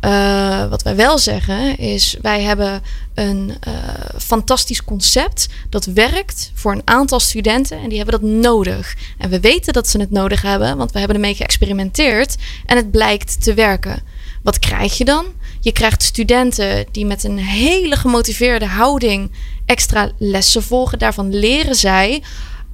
[0.00, 2.82] Uh, wat wij wel zeggen is, wij hebben
[3.14, 3.74] een uh,
[4.18, 8.96] fantastisch concept dat werkt voor een aantal studenten en die hebben dat nodig.
[9.18, 12.36] En we weten dat ze het nodig hebben, want we hebben ermee geëxperimenteerd
[12.66, 14.02] en het blijkt te werken.
[14.42, 15.26] Wat krijg je dan?
[15.60, 19.32] Je krijgt studenten die met een hele gemotiveerde houding
[19.64, 20.98] extra lessen volgen.
[20.98, 22.22] Daarvan leren zij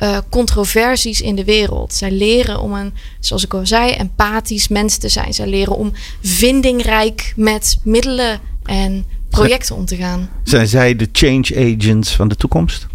[0.03, 1.95] uh, controversies in de wereld.
[1.95, 5.35] Zij leren om een, zoals ik al zei, empathisch mens te zijn.
[5.35, 5.93] Zij leren om
[6.23, 10.31] vindingrijk met middelen en projecten om te gaan.
[10.43, 12.87] Zijn zij de change agents van de toekomst?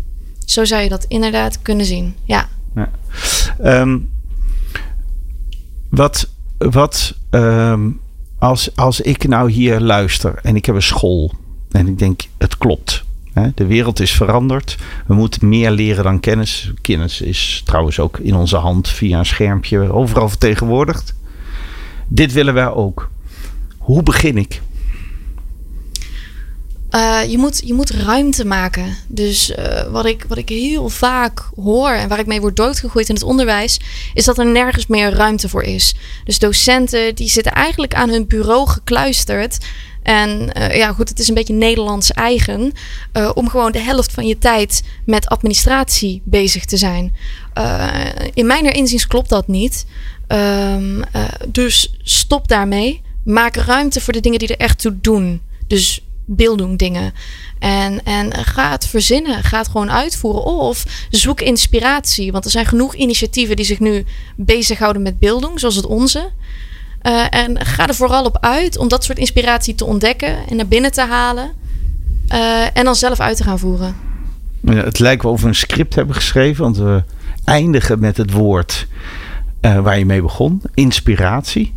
[0.46, 2.50] Zo zou je dat inderdaad kunnen zien, ja.
[2.76, 2.92] ja.
[3.64, 4.10] Um,
[5.90, 8.00] wat wat um,
[8.40, 11.34] als, als ik nou hier luister en ik heb een school
[11.72, 13.06] en ik denk het klopt.
[13.56, 14.78] De wereld is veranderd.
[15.06, 16.72] We moeten meer leren dan kennis.
[16.82, 21.16] Kennis is trouwens ook in onze hand via een schermpje overal vertegenwoordigd.
[22.08, 23.10] Dit willen wij ook.
[23.78, 24.62] Hoe begin ik?
[26.98, 28.98] Uh, je, moet, je moet ruimte maken.
[29.08, 33.10] Dus uh, wat, ik, wat ik heel vaak hoor en waar ik mee word doodgegooid
[33.10, 33.80] in het onderwijs,
[34.14, 35.96] is dat er nergens meer ruimte voor is.
[36.24, 39.58] Dus docenten die zitten eigenlijk aan hun bureau gekluisterd.
[40.04, 42.72] En uh, ja, goed, het is een beetje Nederlands eigen
[43.34, 47.16] om gewoon de helft van je tijd met administratie bezig te zijn.
[48.34, 49.86] In mijn inziens klopt dat niet.
[50.28, 51.04] Um,
[51.48, 53.02] dus stop daarmee.
[53.24, 55.42] Maak ruimte voor de dingen die er echt toe doen.
[55.68, 57.14] Dus beelddoen dingen.
[57.60, 59.44] En, en ga het verzinnen.
[59.44, 60.44] Ga het gewoon uitvoeren.
[60.44, 62.32] Of zoek inspiratie.
[62.32, 64.06] Want er zijn genoeg initiatieven die zich nu
[64.36, 66.30] bezighouden met beelddoen, zoals het onze.
[67.04, 70.68] Uh, en ga er vooral op uit om dat soort inspiratie te ontdekken en naar
[70.68, 71.52] binnen te halen.
[72.34, 73.96] Uh, en dan zelf uit te gaan voeren.
[74.62, 77.04] Ja, het lijkt wel of we een script hebben geschreven, want we
[77.44, 78.88] eindigen met het woord
[79.62, 81.74] uh, waar je mee begon: inspiratie.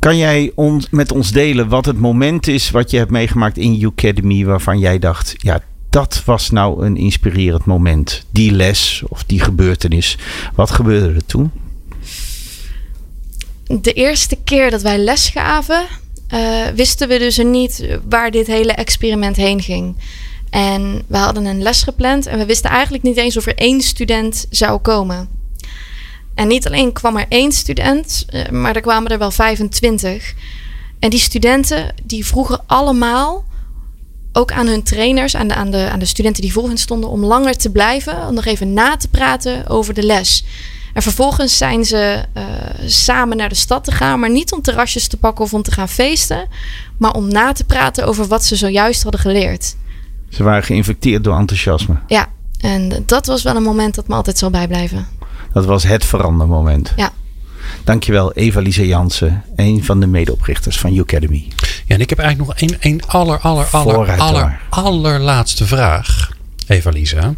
[0.00, 3.86] Kan jij ons, met ons delen wat het moment is wat je hebt meegemaakt in
[3.86, 8.24] Academy waarvan jij dacht: ja, dat was nou een inspirerend moment.
[8.30, 10.18] Die les of die gebeurtenis.
[10.54, 11.50] Wat gebeurde er toen?
[13.78, 15.86] de eerste keer dat wij les gaven,
[16.34, 19.96] uh, wisten we dus niet waar dit hele experiment heen ging.
[20.50, 23.80] En we hadden een les gepland en we wisten eigenlijk niet eens of er één
[23.80, 25.28] student zou komen.
[26.40, 30.34] En niet alleen kwam er één student, uh, maar er kwamen er wel 25.
[30.98, 33.44] En die studenten die vroegen allemaal
[34.32, 37.10] ook aan hun trainers, aan de, aan de, aan de studenten die voor hen stonden,
[37.10, 40.44] om langer te blijven, om nog even na te praten over de les.
[40.94, 42.44] En vervolgens zijn ze uh,
[42.86, 45.72] samen naar de stad te gaan, maar niet om terrasjes te pakken of om te
[45.72, 46.48] gaan feesten,
[46.96, 49.76] maar om na te praten over wat ze zojuist hadden geleerd.
[50.28, 51.96] Ze waren geïnfecteerd door enthousiasme.
[52.06, 52.28] Ja,
[52.60, 55.18] en dat was wel een moment dat me altijd zal bijblijven.
[55.52, 56.92] Dat was het verandermoment.
[56.96, 57.10] Ja.
[57.84, 61.48] Dankjewel, Eva-Lise Jansen, een van de medeoprichters van Academy.
[61.86, 66.30] Ja, en ik heb eigenlijk nog één, één aller, aller, aller, aller, allerlaatste vraag.
[66.70, 67.34] Eva-Lisa.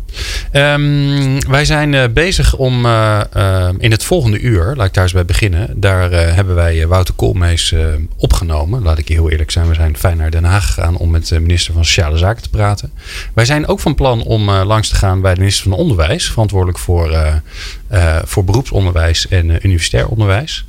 [0.52, 5.12] Um, wij zijn uh, bezig om uh, uh, in het volgende uur, laat ik eens
[5.12, 5.80] bij beginnen.
[5.80, 7.74] Daar hebben wij Wouter Koolmees
[8.16, 8.82] opgenomen.
[8.82, 9.68] Laat ik je heel eerlijk zijn.
[9.68, 12.48] We zijn fijn naar Den Haag gegaan om met de minister van Sociale Zaken te
[12.48, 12.92] praten.
[13.34, 16.30] Wij zijn ook van plan om langs te gaan bij de minister van Onderwijs.
[16.30, 17.42] Verantwoordelijk voor,
[18.24, 20.64] voor beroepsonderwijs en universitair onderwijs.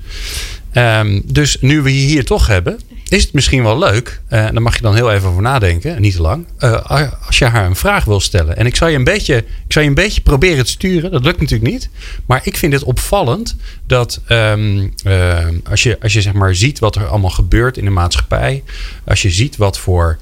[0.74, 2.80] Um, dus nu we je hier toch hebben,
[3.14, 4.22] is het misschien wel leuk.
[4.30, 6.46] Uh, daar mag je dan heel even over nadenken, niet te lang.
[6.60, 8.58] Uh, als je haar een vraag wil stellen.
[8.58, 11.12] En ik zal, je een beetje, ik zal je een beetje proberen te sturen.
[11.12, 11.90] Dat lukt natuurlijk niet.
[12.26, 13.56] Maar ik vind het opvallend
[13.88, 15.38] dat um, uh,
[15.70, 18.64] als, je, als je zeg maar ziet wat er allemaal gebeurt in de maatschappij.
[19.06, 20.18] Als je ziet wat voor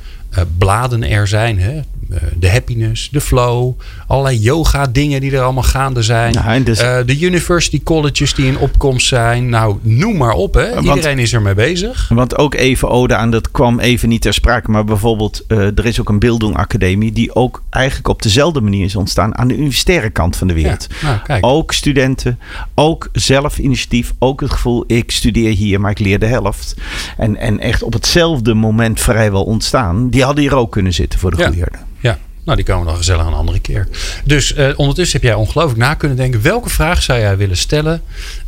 [0.58, 1.60] bladen er zijn.
[1.60, 1.82] Hè?
[2.12, 3.74] Eh, de happiness, de flow,
[4.08, 6.34] allerlei yoga dingen die er allemaal gaande zijn.
[6.34, 6.82] Nou, dus...
[6.82, 9.50] uh, de university colleges die in opkomst zijn.
[9.50, 10.54] Nou, noem maar op.
[10.54, 10.80] Hè.
[10.80, 12.10] Iedereen is er mee bezig.
[12.10, 14.72] Want ook even ode aan, dat kwam even niet ter sprake.
[14.72, 18.86] Maar bijvoorbeeld, uh, er is ook een Bildung Academie die ook eigenlijk op dezelfde manier
[18.86, 20.88] is ontstaan aan de universitaire kant van de wereld.
[21.02, 22.40] Ja, nou, ook studenten,
[22.76, 26.76] ook zelfinitiatief, ook het gevoel ik studeer hier, maar ik leer de helft.
[27.18, 30.10] En, en echt op hetzelfde moment vrijwel ontstaan.
[30.10, 31.90] Die hadden hier ook kunnen zitten voor de ja.
[32.01, 32.01] Ja,
[32.44, 33.88] nou, die komen dan gezellig een andere keer.
[34.26, 36.42] Dus uh, ondertussen heb jij ongelooflijk na kunnen denken.
[36.42, 38.02] Welke vraag zou jij willen stellen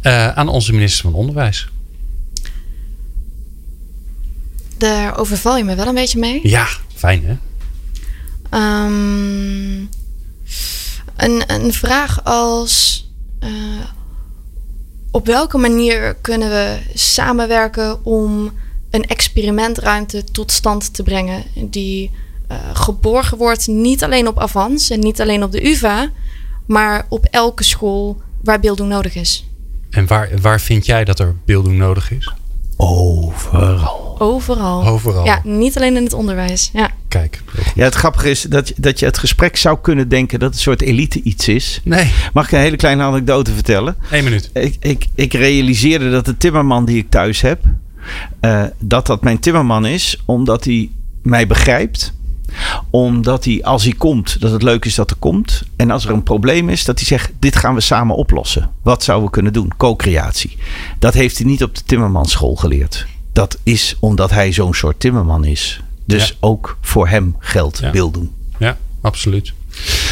[0.04, 1.68] uh, aan onze minister van Onderwijs?
[4.78, 6.40] Daar overval je me wel een beetje mee.
[6.44, 7.38] Ja, fijn hè?
[8.86, 9.90] Um,
[11.16, 13.02] een, een vraag als...
[13.44, 13.50] Uh,
[15.12, 18.52] op welke manier kunnen we samenwerken om
[18.90, 21.44] een experimentruimte tot stand te brengen...
[21.56, 22.12] die
[22.74, 26.10] geborgen wordt, niet alleen op Avans en niet alleen op de UVA,
[26.66, 29.48] maar op elke school waar beelding nodig is.
[29.90, 32.34] En waar, waar vind jij dat er beelding nodig is?
[32.78, 34.16] Overal.
[34.20, 34.86] Overal.
[34.88, 35.26] Overal.
[35.26, 36.70] Ja, niet alleen in het onderwijs.
[36.74, 36.90] Ja.
[37.08, 37.42] Kijk.
[37.76, 40.64] Ja, het grappige is dat, dat je het gesprek zou kunnen denken dat het een
[40.64, 41.82] soort elite iets is.
[41.84, 42.12] Nee.
[42.34, 43.96] Mag ik een hele kleine anekdote vertellen?
[44.12, 44.50] Eén minuut.
[44.54, 47.62] Ik, ik, ik realiseerde dat de timmerman die ik thuis heb,
[48.42, 50.90] uh, dat dat mijn timmerman is, omdat hij
[51.22, 52.14] mij begrijpt
[52.90, 55.64] omdat hij, als hij komt, dat het leuk is dat er komt.
[55.76, 58.70] En als er een probleem is, dat hij zegt: Dit gaan we samen oplossen.
[58.82, 59.72] Wat zouden we kunnen doen?
[59.78, 60.58] Co-creatie.
[61.00, 63.06] Dat heeft hij niet op de Timmermansschool geleerd.
[63.34, 65.82] Dat is omdat hij zo'n soort Timmerman is.
[66.06, 67.92] Dus ook voor hem geldt ja.
[67.92, 68.32] beelden.
[68.58, 69.54] Ja, absoluut.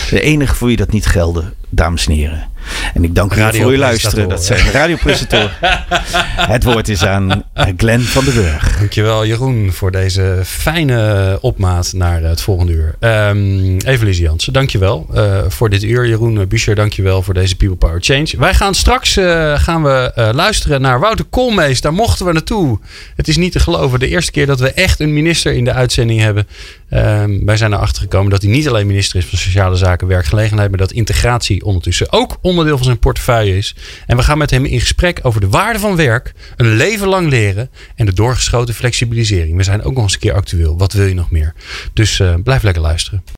[0.09, 2.49] De enige voor wie dat niet gelden, dames en heren.
[2.93, 4.29] En ik dank u voor uw luisteren.
[4.29, 5.51] Dat zijn de radiopresentator.
[6.55, 7.43] het woord is aan
[7.77, 8.77] Glenn van den Burg.
[8.77, 12.95] Dankjewel Jeroen voor deze fijne opmaat naar het volgende uur.
[12.99, 16.07] Um, Evelise Jansen, dankjewel uh, voor dit uur.
[16.07, 18.27] Jeroen Buescher, dankjewel voor deze People Power Change.
[18.37, 21.81] Wij gaan straks uh, gaan we, uh, luisteren naar Wouter Koolmees.
[21.81, 22.79] Daar mochten we naartoe.
[23.15, 23.99] Het is niet te geloven.
[23.99, 26.47] De eerste keer dat we echt een minister in de uitzending hebben.
[26.93, 30.69] Um, wij zijn erachter gekomen dat hij niet alleen minister is van Sociale Zaken, Werkgelegenheid,
[30.69, 33.75] maar dat integratie ondertussen ook onderdeel van zijn portefeuille is.
[34.07, 37.29] En we gaan met hem in gesprek over de waarde van werk, een leven lang
[37.29, 39.57] leren en de doorgeschoten flexibilisering.
[39.57, 40.77] We zijn ook nog eens een keer actueel.
[40.77, 41.53] Wat wil je nog meer?
[41.93, 43.23] Dus uh, blijf lekker luisteren.